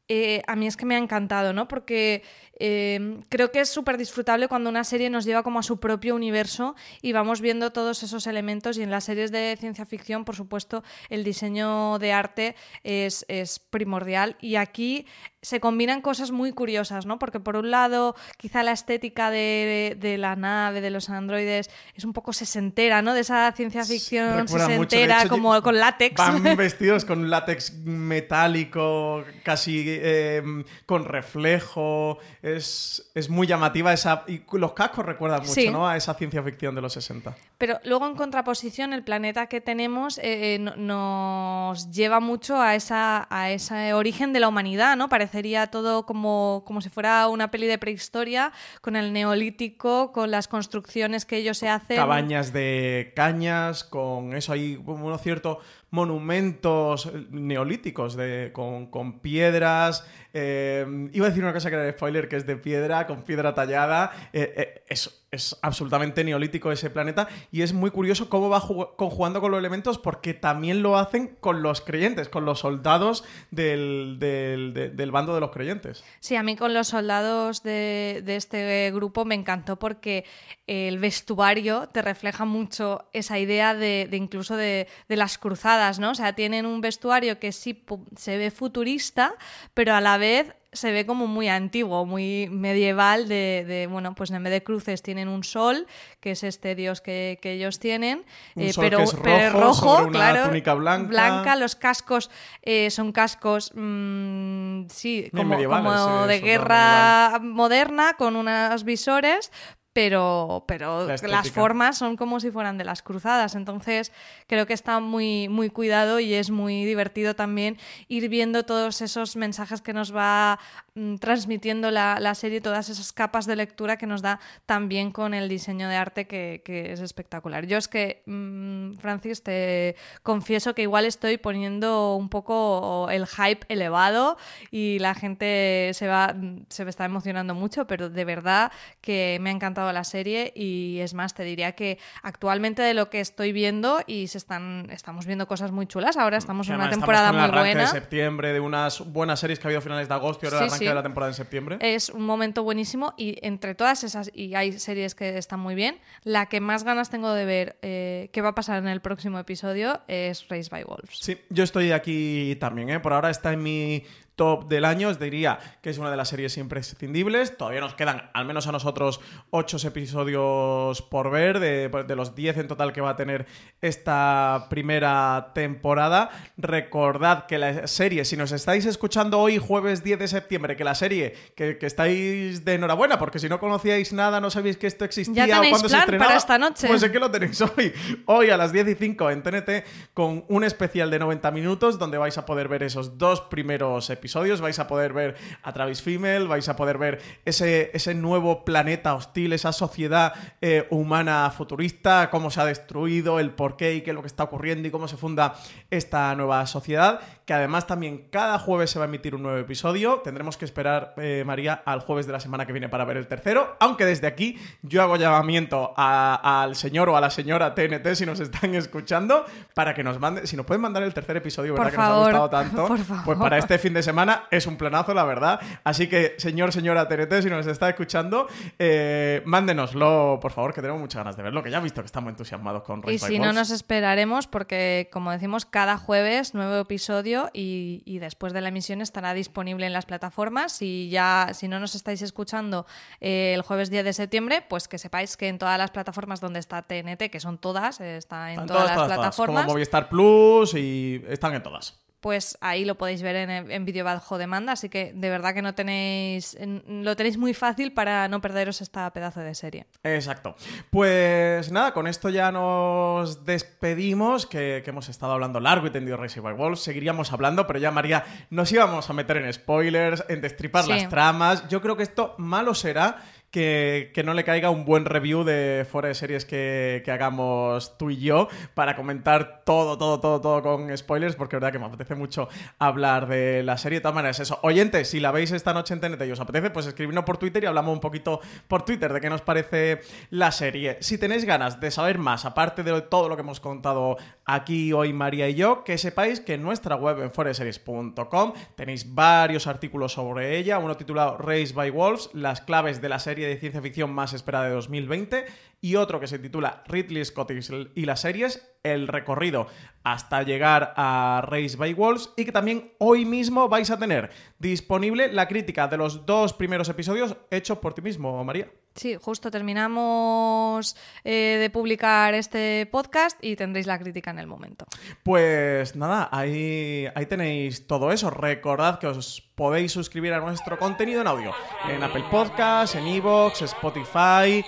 eh, 0.08 0.42
a 0.46 0.54
mí 0.56 0.66
es 0.66 0.76
que 0.76 0.84
me 0.84 0.94
ha 0.94 0.98
encantado, 0.98 1.52
¿no? 1.52 1.66
Porque 1.66 2.22
eh, 2.58 3.18
creo 3.30 3.50
que 3.50 3.60
es 3.60 3.68
súper 3.68 3.96
disfrutable 3.96 4.48
cuando 4.48 4.68
una 4.70 4.84
serie 4.84 5.08
nos 5.08 5.24
lleva 5.24 5.42
como 5.42 5.58
a 5.58 5.62
su 5.62 5.80
propio 5.80 6.14
universo 6.14 6.74
y 7.00 7.12
vamos 7.12 7.40
viendo 7.40 7.72
todos 7.72 8.02
esos 8.02 8.26
elementos 8.26 8.76
y 8.76 8.82
en 8.82 8.90
las 8.90 9.04
series 9.04 9.32
de 9.32 9.56
ciencia 9.58 9.86
ficción, 9.86 10.24
por 10.24 10.36
supuesto, 10.36 10.84
el 11.08 11.24
diseño 11.24 11.98
de 11.98 12.12
arte 12.12 12.54
es, 12.82 13.24
es 13.28 13.58
primordial 13.58 14.36
y 14.40 14.56
aquí 14.56 15.06
se 15.44 15.60
combinan 15.60 16.00
cosas 16.00 16.30
muy 16.32 16.52
curiosas, 16.52 17.06
¿no? 17.06 17.18
Porque 17.18 17.38
por 17.38 17.56
un 17.56 17.70
lado, 17.70 18.16
quizá 18.38 18.62
la 18.62 18.72
estética 18.72 19.30
de, 19.30 19.96
de 20.00 20.18
la 20.18 20.34
nave, 20.36 20.80
de 20.80 20.90
los 20.90 21.10
androides, 21.10 21.70
es 21.94 22.04
un 22.04 22.12
poco 22.12 22.32
sesentera, 22.32 23.02
¿no? 23.02 23.14
De 23.14 23.20
esa 23.20 23.52
ciencia 23.52 23.84
ficción 23.84 24.38
Recuerda 24.46 24.66
sesentera, 24.66 25.20
hecho, 25.20 25.28
como 25.28 25.60
con 25.62 25.78
látex. 25.78 26.16
Van 26.16 26.42
vestidos 26.56 27.04
con 27.04 27.20
un 27.20 27.30
látex 27.30 27.74
metálico, 27.84 29.24
casi 29.42 29.84
eh, 29.86 30.42
con 30.86 31.04
reflejo. 31.04 32.18
Es, 32.42 33.10
es 33.14 33.28
muy 33.28 33.46
llamativa 33.46 33.92
esa. 33.92 34.24
Y 34.26 34.42
los 34.52 34.72
cascos 34.72 35.04
recuerdan 35.04 35.40
mucho, 35.42 35.52
Sí. 35.54 35.68
¿no? 35.70 35.86
A 35.86 35.96
esa 35.96 36.14
ciencia 36.14 36.42
ficción 36.42 36.74
de 36.74 36.80
los 36.80 36.92
60. 36.94 37.34
Pero 37.58 37.78
luego 37.84 38.06
en 38.06 38.16
contraposición, 38.16 38.92
el 38.92 39.04
planeta 39.04 39.46
que 39.46 39.60
tenemos 39.60 40.18
eh, 40.18 40.54
eh, 40.54 40.58
no- 40.58 40.74
nos 40.76 41.90
lleva 41.90 42.20
mucho 42.20 42.60
a, 42.60 42.74
esa, 42.74 43.26
a 43.30 43.50
ese 43.50 43.92
origen 43.94 44.32
de 44.32 44.40
la 44.40 44.48
humanidad, 44.48 44.96
¿no? 44.96 45.08
Parecería 45.34 45.66
todo 45.66 46.06
como, 46.06 46.62
como 46.64 46.80
si 46.80 46.90
fuera 46.90 47.26
una 47.26 47.50
peli 47.50 47.66
de 47.66 47.76
prehistoria, 47.76 48.52
con 48.80 48.94
el 48.94 49.12
neolítico, 49.12 50.12
con 50.12 50.30
las 50.30 50.46
construcciones 50.46 51.24
que 51.24 51.38
ellos 51.38 51.58
se 51.58 51.68
hacen. 51.68 51.96
Cabañas 51.96 52.52
de 52.52 53.12
cañas, 53.16 53.82
con 53.82 54.36
eso 54.36 54.52
ahí, 54.52 54.76
como 54.76 55.06
unos 55.06 55.20
ciertos 55.22 55.58
monumentos 55.94 57.10
neolíticos 57.30 58.16
de, 58.16 58.50
con, 58.52 58.86
con 58.86 59.20
piedras. 59.20 60.06
eh, 60.32 60.84
iba 61.12 61.26
a 61.26 61.28
decir 61.28 61.44
una 61.44 61.52
cosa 61.52 61.68
que 61.70 61.76
era 61.76 61.84
de 61.84 61.92
spoiler, 61.92 62.28
que 62.28 62.36
es 62.36 62.46
de 62.46 62.56
piedra, 62.56 63.06
con 63.06 63.22
piedra 63.22 63.54
tallada. 63.54 64.10
eh, 64.32 64.52
eh, 64.56 64.84
es, 64.88 65.20
es 65.30 65.56
absolutamente 65.62 66.22
neolítico 66.22 66.70
ese 66.70 66.90
planeta 66.90 67.26
y 67.50 67.62
es 67.62 67.72
muy 67.72 67.90
curioso 67.90 68.28
cómo 68.28 68.48
va 68.48 68.60
jug- 68.60 68.94
conjugando 68.96 69.40
con 69.40 69.50
los 69.50 69.58
elementos 69.58 69.98
porque 69.98 70.32
también 70.34 70.82
lo 70.82 70.96
hacen 70.96 71.36
con 71.40 71.62
los 71.62 71.80
creyentes, 71.80 72.28
con 72.28 72.44
los 72.44 72.60
soldados 72.60 73.24
del, 73.50 74.16
del- 74.20 74.72
de- 74.74 74.90
del 74.90 75.10
bando 75.10 75.34
de 75.34 75.40
los 75.40 75.50
creyentes. 75.50 76.04
Sí, 76.20 76.36
a 76.36 76.42
mí 76.44 76.54
con 76.56 76.72
los 76.74 76.88
soldados 76.88 77.62
de, 77.64 78.22
de 78.24 78.36
este 78.36 78.90
grupo 78.94 79.24
me 79.24 79.34
encantó 79.34 79.76
porque 79.78 80.24
el 80.68 80.98
vestuario 80.98 81.88
te 81.88 82.00
refleja 82.02 82.44
mucho 82.44 83.08
esa 83.12 83.38
idea 83.38 83.74
de, 83.74 84.06
de 84.10 84.16
incluso 84.16 84.56
de 84.56 84.86
las 85.08 85.36
cruzadas, 85.38 85.83
¿no? 85.98 86.10
O 86.10 86.14
sea, 86.14 86.34
tienen 86.34 86.66
un 86.66 86.80
vestuario 86.80 87.38
que 87.38 87.52
sí 87.52 87.84
se 88.16 88.38
ve 88.38 88.50
futurista, 88.50 89.34
pero 89.74 89.94
a 89.94 90.00
la 90.00 90.18
vez 90.18 90.54
se 90.74 90.90
ve 90.90 91.06
como 91.06 91.26
muy 91.26 91.48
antiguo, 91.48 92.04
muy 92.04 92.48
medieval, 92.50 93.28
de, 93.28 93.64
de, 93.66 93.86
bueno, 93.86 94.14
pues 94.14 94.30
en 94.32 94.42
vez 94.42 94.52
de 94.52 94.62
cruces 94.62 95.02
tienen 95.02 95.28
un 95.28 95.44
sol, 95.44 95.86
que 96.20 96.32
es 96.32 96.42
este 96.42 96.74
dios 96.74 97.00
que, 97.00 97.38
que 97.40 97.52
ellos 97.52 97.78
tienen, 97.78 98.24
Un 98.56 98.62
eh, 98.64 98.72
sol 98.72 98.84
pero, 98.84 98.98
que 98.98 99.04
es 99.04 99.14
pero 99.22 99.36
es 99.36 99.52
rojo 99.52 99.62
rojo, 99.62 99.96
sobre 99.98 100.08
una 100.08 100.18
claro, 100.18 100.46
túnica 100.48 100.74
blanca. 100.74 101.08
blanca, 101.08 101.56
los 101.56 101.76
cascos 101.76 102.30
eh, 102.62 102.90
son 102.90 103.12
cascos, 103.12 103.70
mm, 103.74 104.86
sí, 104.88 105.30
como, 105.34 105.56
sí, 105.56 106.28
de 106.28 106.40
guerra 106.40 107.38
moderna, 107.40 108.14
con 108.14 108.34
unos 108.34 108.82
visores, 108.82 109.52
pero, 109.94 110.64
pero 110.66 111.06
La 111.06 111.16
las 111.28 111.50
formas 111.52 111.96
son 111.96 112.16
como 112.16 112.40
si 112.40 112.50
fueran 112.50 112.76
de 112.76 112.84
las 112.84 113.00
cruzadas. 113.00 113.54
Entonces, 113.54 114.10
creo 114.48 114.66
que 114.66 114.74
está 114.74 114.98
muy, 114.98 115.48
muy 115.48 115.70
cuidado 115.70 116.18
y 116.18 116.34
es 116.34 116.50
muy 116.50 116.84
divertido 116.84 117.34
también 117.34 117.78
ir 118.08 118.28
viendo 118.28 118.64
todos 118.64 119.00
esos 119.00 119.36
mensajes 119.36 119.80
que 119.80 119.92
nos 119.92 120.14
va 120.14 120.58
mm, 120.96 121.16
transmitiendo 121.16 121.92
la, 121.92 122.18
la 122.18 122.34
serie, 122.34 122.60
todas 122.60 122.88
esas 122.88 123.12
capas 123.12 123.46
de 123.46 123.54
lectura 123.54 123.96
que 123.96 124.06
nos 124.06 124.20
da 124.20 124.40
también 124.66 125.12
con 125.12 125.32
el 125.32 125.48
diseño 125.48 125.88
de 125.88 125.94
arte 125.94 126.26
que, 126.26 126.62
que 126.64 126.92
es 126.92 126.98
espectacular. 126.98 127.64
Yo 127.66 127.78
es 127.78 127.86
que, 127.86 128.24
mm, 128.26 128.94
Francis, 128.94 129.44
te 129.44 129.94
confieso 130.24 130.74
que 130.74 130.82
igual 130.82 131.04
estoy 131.04 131.38
poniendo 131.38 132.16
un 132.16 132.28
poco 132.28 133.08
el 133.10 133.28
hype 133.28 133.64
elevado 133.68 134.38
y 134.72 134.98
la 134.98 135.14
gente 135.14 135.92
se 135.94 136.08
va 136.08 136.34
se 136.68 136.84
me 136.84 136.90
está 136.90 137.04
emocionando 137.04 137.54
mucho, 137.54 137.86
pero 137.86 138.10
de 138.10 138.24
verdad 138.24 138.72
que 139.00 139.38
me 139.40 139.50
ha 139.50 139.52
encantado 139.52 139.83
la 139.92 140.04
serie 140.04 140.52
y 140.54 140.98
es 141.00 141.14
más, 141.14 141.34
te 141.34 141.44
diría 141.44 141.72
que 141.72 141.98
actualmente 142.22 142.82
de 142.82 142.94
lo 142.94 143.10
que 143.10 143.20
estoy 143.20 143.52
viendo 143.52 144.00
y 144.06 144.28
se 144.28 144.38
están 144.38 144.88
estamos 144.90 145.26
viendo 145.26 145.46
cosas 145.46 145.72
muy 145.72 145.86
chulas. 145.86 146.16
Ahora 146.16 146.36
estamos 146.36 146.66
Que 146.66 146.72
en 146.72 146.80
una 146.80 146.90
temporada 146.90 147.26
estamos 147.28 147.42
muy 147.42 147.50
con 147.50 147.54
el 147.54 147.60
arranque 147.60 147.78
buena. 147.78 147.92
de 147.92 148.00
septiembre, 148.00 148.52
de 148.52 148.60
unas 148.60 149.00
buenas 149.12 149.40
series 149.40 149.58
que 149.58 149.66
ha 149.66 149.68
habido 149.68 149.78
a 149.78 149.82
finales 149.82 150.08
de 150.08 150.14
agosto 150.14 150.44
y 150.44 150.46
ahora 150.46 150.58
el 150.58 150.64
arranque 150.64 150.78
sí. 150.84 150.88
de 150.88 150.94
la 150.94 151.02
temporada 151.02 151.30
en 151.30 151.36
septiembre. 151.36 151.78
Es 151.80 152.08
un 152.08 152.22
momento 152.22 152.62
buenísimo 152.62 153.14
y 153.16 153.38
entre 153.42 153.74
todas 153.74 154.04
esas, 154.04 154.30
y 154.34 154.54
hay 154.54 154.72
series 154.78 155.14
que 155.14 155.36
están 155.38 155.60
muy 155.60 155.74
bien, 155.74 155.98
la 156.22 156.46
que 156.46 156.60
más 156.60 156.84
ganas 156.84 157.10
tengo 157.10 157.32
de 157.32 157.44
ver 157.44 157.76
eh, 157.82 158.30
qué 158.32 158.40
va 158.40 158.50
a 158.50 158.54
pasar 158.54 158.78
en 158.78 158.88
el 158.88 159.00
próximo 159.00 159.38
episodio 159.38 160.00
es 160.08 160.48
Race 160.48 160.68
by 160.70 160.84
Wolves. 160.84 161.18
Sí, 161.20 161.38
yo 161.50 161.64
estoy 161.64 161.92
aquí 161.92 162.56
también, 162.60 162.90
¿eh? 162.90 163.00
Por 163.00 163.12
ahora 163.12 163.30
está 163.30 163.52
en 163.52 163.62
mi 163.62 164.04
top 164.36 164.68
del 164.68 164.84
año. 164.84 165.08
Os 165.08 165.18
diría 165.18 165.58
que 165.82 165.90
es 165.90 165.98
una 165.98 166.10
de 166.10 166.16
las 166.16 166.28
series 166.28 166.56
imprescindibles. 166.58 167.56
Todavía 167.56 167.80
nos 167.80 167.94
quedan, 167.94 168.30
al 168.32 168.44
menos 168.44 168.66
a 168.66 168.72
nosotros, 168.72 169.20
ocho 169.50 169.78
episodios 169.86 171.02
por 171.02 171.30
ver, 171.30 171.60
de, 171.60 171.88
de 171.88 172.16
los 172.16 172.34
10 172.34 172.58
en 172.58 172.68
total 172.68 172.92
que 172.92 173.00
va 173.00 173.10
a 173.10 173.16
tener 173.16 173.46
esta 173.80 174.66
primera 174.70 175.52
temporada. 175.54 176.30
Recordad 176.56 177.46
que 177.46 177.58
la 177.58 177.86
serie, 177.86 178.24
si 178.24 178.36
nos 178.36 178.52
estáis 178.52 178.86
escuchando 178.86 179.38
hoy, 179.38 179.58
jueves 179.58 180.02
10 180.02 180.18
de 180.18 180.28
septiembre, 180.28 180.76
que 180.76 180.84
la 180.84 180.94
serie, 180.94 181.34
que, 181.54 181.78
que 181.78 181.86
estáis 181.86 182.64
de 182.64 182.74
enhorabuena, 182.74 183.18
porque 183.18 183.38
si 183.38 183.48
no 183.48 183.60
conocíais 183.60 184.12
nada, 184.12 184.40
no 184.40 184.50
sabéis 184.50 184.76
que 184.76 184.86
esto 184.86 185.04
existía 185.04 185.46
Ya 185.46 185.60
o 185.60 185.68
cuándo 185.68 185.88
se 185.88 185.96
estrenaba, 185.96 186.26
para 186.26 186.38
esta 186.38 186.58
noche. 186.58 186.88
Pues 186.88 187.04
que 187.04 187.18
lo 187.18 187.30
tenéis 187.30 187.60
hoy. 187.60 187.92
Hoy 188.26 188.50
a 188.50 188.56
las 188.56 188.72
10 188.72 188.88
y 188.88 188.94
5 188.94 189.30
en 189.30 189.42
TNT 189.42 189.70
con 190.14 190.44
un 190.48 190.64
especial 190.64 191.10
de 191.10 191.18
90 191.18 191.50
minutos 191.50 191.98
donde 191.98 192.18
vais 192.18 192.36
a 192.38 192.46
poder 192.46 192.68
ver 192.68 192.82
esos 192.82 193.18
dos 193.18 193.40
primeros 193.42 194.10
episodios. 194.10 194.23
Vais 194.60 194.78
a 194.78 194.86
poder 194.86 195.12
ver 195.12 195.36
a 195.62 195.72
Travis 195.72 196.02
Fimmel, 196.02 196.48
vais 196.48 196.68
a 196.68 196.76
poder 196.76 196.98
ver 196.98 197.20
ese, 197.44 197.90
ese 197.92 198.14
nuevo 198.14 198.64
planeta 198.64 199.14
hostil, 199.14 199.52
esa 199.52 199.72
sociedad 199.72 200.32
eh, 200.60 200.86
humana 200.90 201.50
futurista, 201.50 202.30
cómo 202.30 202.50
se 202.50 202.60
ha 202.60 202.64
destruido, 202.64 203.38
el 203.38 203.50
porqué 203.50 203.94
y 203.94 204.00
qué 204.00 204.10
es 204.10 204.14
lo 204.14 204.22
que 204.22 204.28
está 204.28 204.44
ocurriendo 204.44 204.88
y 204.88 204.90
cómo 204.90 205.08
se 205.08 205.16
funda 205.16 205.54
esta 205.90 206.34
nueva 206.34 206.66
sociedad. 206.66 207.20
Que 207.44 207.52
además 207.52 207.86
también 207.86 208.28
cada 208.30 208.58
jueves 208.58 208.90
se 208.90 208.98
va 208.98 209.04
a 209.04 209.08
emitir 209.08 209.34
un 209.34 209.42
nuevo 209.42 209.58
episodio. 209.58 210.22
Tendremos 210.24 210.56
que 210.56 210.64
esperar, 210.64 211.12
eh, 211.18 211.42
María, 211.46 211.82
al 211.84 212.00
jueves 212.00 212.26
de 212.26 212.32
la 212.32 212.40
semana 212.40 212.64
que 212.64 212.72
viene 212.72 212.88
para 212.88 213.04
ver 213.04 213.18
el 213.18 213.26
tercero. 213.26 213.76
Aunque 213.80 214.06
desde 214.06 214.26
aquí 214.26 214.58
yo 214.80 215.02
hago 215.02 215.16
llamamiento 215.16 215.92
al 215.96 216.74
señor 216.74 217.10
o 217.10 217.16
a 217.16 217.20
la 217.20 217.28
señora 217.28 217.74
TNT 217.74 218.14
si 218.14 218.24
nos 218.24 218.40
están 218.40 218.74
escuchando 218.74 219.44
para 219.74 219.92
que 219.92 220.02
nos 220.02 220.18
mande, 220.18 220.46
si 220.46 220.56
nos 220.56 220.64
pueden 220.64 220.80
mandar 220.80 221.02
el 221.02 221.12
tercer 221.12 221.36
episodio, 221.36 221.74
Por 221.74 221.84
¿verdad? 221.84 221.90
que 221.90 221.96
favor, 221.96 222.16
nos 222.16 222.26
ha 222.26 222.30
gustado 222.30 222.50
tanto. 222.50 222.86
por 222.88 222.98
favor. 222.98 223.24
Pues 223.24 223.38
para 223.38 223.58
este 223.58 223.78
fin 223.78 223.92
de 223.92 224.02
semana 224.02 224.13
semana. 224.14 224.44
Es 224.50 224.66
un 224.66 224.76
planazo, 224.76 225.12
la 225.12 225.24
verdad. 225.24 225.60
Así 225.82 226.08
que, 226.08 226.34
señor, 226.38 226.72
señora 226.72 227.08
TNT, 227.08 227.42
si 227.42 227.50
nos 227.50 227.66
está 227.66 227.88
escuchando, 227.88 228.46
eh, 228.78 229.42
mándenoslo, 229.44 230.38
por 230.40 230.52
favor, 230.52 230.72
que 230.72 230.80
tenemos 230.80 231.00
muchas 231.00 231.18
ganas 231.18 231.36
de 231.36 231.42
verlo, 231.42 231.62
que 231.62 231.70
ya 231.70 231.78
he 231.78 231.82
visto 231.82 232.00
que 232.00 232.06
estamos 232.06 232.30
entusiasmados 232.30 232.84
con 232.84 233.02
Race 233.02 233.14
Y 233.14 233.18
si 233.18 233.38
no 233.40 233.52
nos 233.52 233.70
esperaremos, 233.70 234.46
porque 234.46 235.08
como 235.12 235.32
decimos, 235.32 235.66
cada 235.66 235.98
jueves 235.98 236.54
nuevo 236.54 236.76
episodio 236.76 237.50
y, 237.52 238.02
y 238.04 238.20
después 238.20 238.52
de 238.52 238.60
la 238.60 238.68
emisión 238.68 239.00
estará 239.00 239.34
disponible 239.34 239.86
en 239.86 239.92
las 239.92 240.06
plataformas. 240.06 240.80
Y 240.80 241.08
ya, 241.08 241.48
si 241.52 241.66
no 241.66 241.80
nos 241.80 241.96
estáis 241.96 242.22
escuchando 242.22 242.86
eh, 243.20 243.52
el 243.54 243.62
jueves 243.62 243.90
10 243.90 244.04
de 244.04 244.12
septiembre, 244.12 244.64
pues 244.68 244.86
que 244.86 244.98
sepáis 244.98 245.36
que 245.36 245.48
en 245.48 245.58
todas 245.58 245.76
las 245.76 245.90
plataformas 245.90 246.40
donde 246.40 246.60
está 246.60 246.82
TNT, 246.82 247.30
que 247.30 247.40
son 247.40 247.58
todas, 247.58 248.00
eh, 248.00 248.16
está 248.16 248.52
en 248.52 248.60
Están 248.60 248.66
todas, 248.68 248.84
las 248.86 248.94
todas, 248.94 249.12
plataformas, 249.12 249.64
como 249.64 249.74
Movistar 249.74 250.08
Plus 250.08 250.74
y 250.74 251.24
están 251.28 251.54
en 251.54 251.62
todas. 251.62 252.03
Pues 252.24 252.56
ahí 252.62 252.86
lo 252.86 252.94
podéis 252.96 253.20
ver 253.20 253.36
en, 253.36 253.50
en 253.70 253.84
vídeo 253.84 254.02
bajo 254.02 254.38
demanda. 254.38 254.72
Así 254.72 254.88
que 254.88 255.12
de 255.14 255.28
verdad 255.28 255.52
que 255.52 255.60
no 255.60 255.74
tenéis, 255.74 256.54
en- 256.58 256.82
lo 257.04 257.14
tenéis 257.16 257.36
muy 257.36 257.52
fácil 257.52 257.92
para 257.92 258.28
no 258.28 258.40
perderos 258.40 258.80
esta 258.80 259.10
pedazo 259.12 259.40
de 259.40 259.54
serie. 259.54 259.84
Exacto. 260.02 260.56
Pues 260.90 261.70
nada, 261.70 261.92
con 261.92 262.06
esto 262.06 262.30
ya 262.30 262.50
nos 262.50 263.44
despedimos, 263.44 264.46
que, 264.46 264.80
que 264.82 264.88
hemos 264.88 265.10
estado 265.10 265.32
hablando 265.34 265.60
largo 265.60 265.86
y 265.86 265.90
tendido 265.90 266.16
Racing 266.16 266.40
by 266.40 266.54
Wolves. 266.54 266.80
Seguiríamos 266.80 267.30
hablando, 267.30 267.66
pero 267.66 267.78
ya 267.78 267.90
María, 267.90 268.24
nos 268.48 268.72
íbamos 268.72 269.10
a 269.10 269.12
meter 269.12 269.36
en 269.36 269.52
spoilers, 269.52 270.24
en 270.30 270.40
destripar 270.40 270.84
Sí. 270.84 270.90
las 270.92 271.08
tramas. 271.10 271.68
Yo 271.68 271.82
creo 271.82 271.94
que 271.94 272.04
esto 272.04 272.34
malo 272.38 272.74
será 272.74 273.18
que, 273.54 274.22
no 274.24 274.34
le 274.34 274.42
caiga 274.42 274.68
un 274.68 274.84
buen 274.84 275.04
review 275.04 275.44
de 275.44 275.86
fuera 275.88 276.08
de 276.08 276.14
series 276.14 276.44
que, 276.44 277.02
que 277.04 277.12
hagamos 277.12 277.96
tú 277.96 278.10
y 278.10 278.16
yo 278.16 278.48
para 278.74 278.96
comentar 278.96 279.62
todo, 279.64 279.96
todo, 279.96 280.18
todo, 280.18 280.40
todo 280.40 280.60
con 280.60 280.96
spoilers, 280.96 281.36
porque 281.36 281.54
es 281.54 281.60
verdad 281.60 281.72
que 281.72 281.78
me 281.78 281.84
apetece 281.84 282.16
mucho 282.16 282.48
hablar 282.80 283.28
de 283.28 283.62
la 283.62 283.78
serie. 283.78 283.98
De 283.98 284.02
todas 284.02 284.16
maneras, 284.16 284.40
eso. 284.40 284.58
Oyentes, 284.62 285.08
si 285.08 285.20
la 285.20 285.30
veis 285.30 285.52
esta 285.52 285.72
noche 285.72 285.94
en 285.94 286.00
TNT 286.00 286.22
y 286.26 286.32
os 286.32 286.40
apetece, 286.40 286.70
pues 286.70 286.86
escribidnos 286.86 287.22
por 287.22 287.38
Twitter 287.38 287.62
y 287.62 287.66
hablamos 287.66 287.92
un 287.92 288.00
poquito 288.00 288.40
por 288.66 288.84
Twitter 288.84 289.12
de 289.12 289.20
qué 289.20 289.30
nos 289.30 289.42
parece 289.42 290.00
la 290.30 290.50
serie. 290.50 290.98
Si 291.00 291.16
tenéis 291.16 291.44
ganas 291.44 291.78
de 291.78 291.92
saber 291.92 292.18
más, 292.18 292.44
aparte 292.44 292.82
de 292.82 293.02
todo 293.02 293.28
lo 293.28 293.36
que 293.36 293.42
hemos 293.42 293.60
contado 293.60 294.16
aquí 294.44 294.92
hoy 294.92 295.12
María 295.12 295.48
y 295.48 295.54
yo, 295.54 295.84
que 295.84 295.98
sepáis 295.98 296.40
que 296.40 296.54
en 296.54 296.62
nuestra 296.62 296.96
web 296.96 297.20
en 297.20 297.30
foreseries.com 297.30 298.52
tenéis 298.74 299.14
varios 299.14 299.66
artículos 299.66 300.12
sobre 300.12 300.58
ella, 300.58 300.78
uno 300.78 300.96
titulado 300.96 301.38
Race 301.38 301.72
by 301.74 301.90
Wolves, 301.90 302.30
las 302.32 302.60
claves 302.60 303.00
de 303.00 303.08
la 303.08 303.18
serie 303.18 303.46
de 303.46 303.56
ciencia 303.56 303.82
ficción 303.82 304.12
más 304.12 304.32
esperada 304.32 304.66
de 304.66 304.74
2020 304.74 305.44
y 305.80 305.96
otro 305.96 306.20
que 306.20 306.26
se 306.26 306.38
titula 306.38 306.82
Ridley 306.86 307.24
Scott 307.24 307.52
y 307.94 308.04
las 308.04 308.20
series, 308.20 308.74
el 308.82 309.08
recorrido 309.08 309.66
hasta 310.02 310.42
llegar 310.42 310.94
a 310.96 311.42
Race 311.46 311.76
by 311.76 311.94
Wolves 311.94 312.30
y 312.36 312.44
que 312.44 312.52
también 312.52 312.92
hoy 312.98 313.24
mismo 313.24 313.68
vais 313.68 313.90
a 313.90 313.98
tener 313.98 314.30
disponible 314.58 315.32
la 315.32 315.48
crítica 315.48 315.88
de 315.88 315.96
los 315.96 316.26
dos 316.26 316.52
primeros 316.52 316.88
episodios 316.88 317.36
hechos 317.50 317.78
por 317.78 317.94
ti 317.94 318.02
mismo, 318.02 318.42
María. 318.44 318.68
Sí, 318.94 319.16
justo 319.20 319.50
terminamos 319.50 320.96
eh, 321.24 321.58
de 321.60 321.70
publicar 321.70 322.34
este 322.34 322.86
podcast 322.90 323.36
y 323.42 323.56
tendréis 323.56 323.88
la 323.88 323.98
crítica 323.98 324.30
en 324.30 324.38
el 324.38 324.46
momento. 324.46 324.86
Pues 325.24 325.96
nada, 325.96 326.28
ahí, 326.30 327.06
ahí 327.14 327.26
tenéis 327.26 327.88
todo 327.88 328.12
eso. 328.12 328.30
Recordad 328.30 329.00
que 329.00 329.08
os 329.08 329.40
podéis 329.56 329.90
suscribir 329.90 330.32
a 330.32 330.40
nuestro 330.40 330.78
contenido 330.78 331.20
en 331.20 331.26
audio 331.26 331.52
en 331.88 332.02
Apple 332.02 332.24
Podcasts, 332.30 332.94
en 332.94 333.06
Evox, 333.06 333.62
Spotify, 333.62 334.64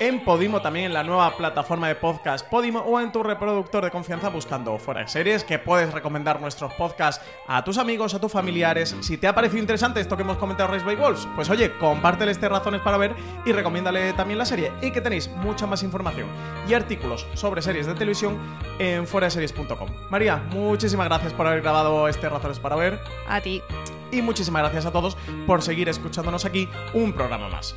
en 0.00 0.24
Podimo 0.24 0.60
también, 0.62 0.86
en 0.86 0.94
la 0.94 1.02
nueva 1.02 1.36
plataforma 1.36 1.88
de 1.88 1.94
podcast 1.94 2.48
Podimo 2.48 2.80
o 2.80 3.00
en 3.00 3.12
tu 3.12 3.22
reproductor 3.22 3.84
de 3.84 3.90
confianza 3.90 4.28
buscando 4.28 4.78
fuera 4.78 5.00
de 5.00 5.08
series, 5.08 5.44
que 5.44 5.58
puedes 5.58 5.92
recomendar 5.92 6.40
nuestros 6.40 6.72
podcasts 6.74 7.24
a 7.46 7.64
tus 7.64 7.78
amigos, 7.78 8.14
a 8.14 8.20
tus 8.20 8.32
familiares. 8.32 8.96
Si 9.00 9.16
te 9.18 9.26
ha 9.26 9.34
parecido 9.34 9.60
interesante 9.60 10.00
esto 10.00 10.16
que 10.16 10.22
hemos 10.22 10.38
comentado 10.38 10.70
Race 10.72 10.84
by 10.84 10.96
Wolves, 10.96 11.28
pues 11.34 11.50
oye, 11.50 11.76
compártele 11.78 12.32
este 12.32 12.48
razones 12.48 12.80
para 12.80 12.98
ver 12.98 13.14
y 13.44 13.52
recomiéndale 13.52 14.12
también 14.12 14.38
la 14.38 14.44
serie. 14.44 14.72
Y 14.82 14.90
que 14.90 15.00
tenéis 15.00 15.28
mucha 15.28 15.66
más 15.66 15.82
información 15.82 16.28
y 16.68 16.74
artículos 16.74 17.26
sobre 17.34 17.62
series 17.62 17.86
de 17.86 17.94
televisión 17.94 18.38
en 18.78 19.06
fueraseries.com. 19.06 19.88
María, 20.10 20.36
muchísimas 20.50 21.08
gracias 21.08 21.32
por 21.32 21.46
haber 21.46 21.62
grabado 21.62 22.08
este 22.08 22.28
razones 22.28 22.58
para 22.58 22.76
ver 22.76 23.00
A 23.28 23.40
ti. 23.40 23.62
y 24.10 24.22
muchísimas 24.22 24.62
gracias 24.62 24.86
a 24.86 24.92
todos 24.92 25.16
por 25.46 25.62
seguir 25.62 25.88
escuchándonos 25.88 26.44
aquí 26.44 26.68
un 26.92 27.12
programa 27.12 27.48
más. 27.48 27.76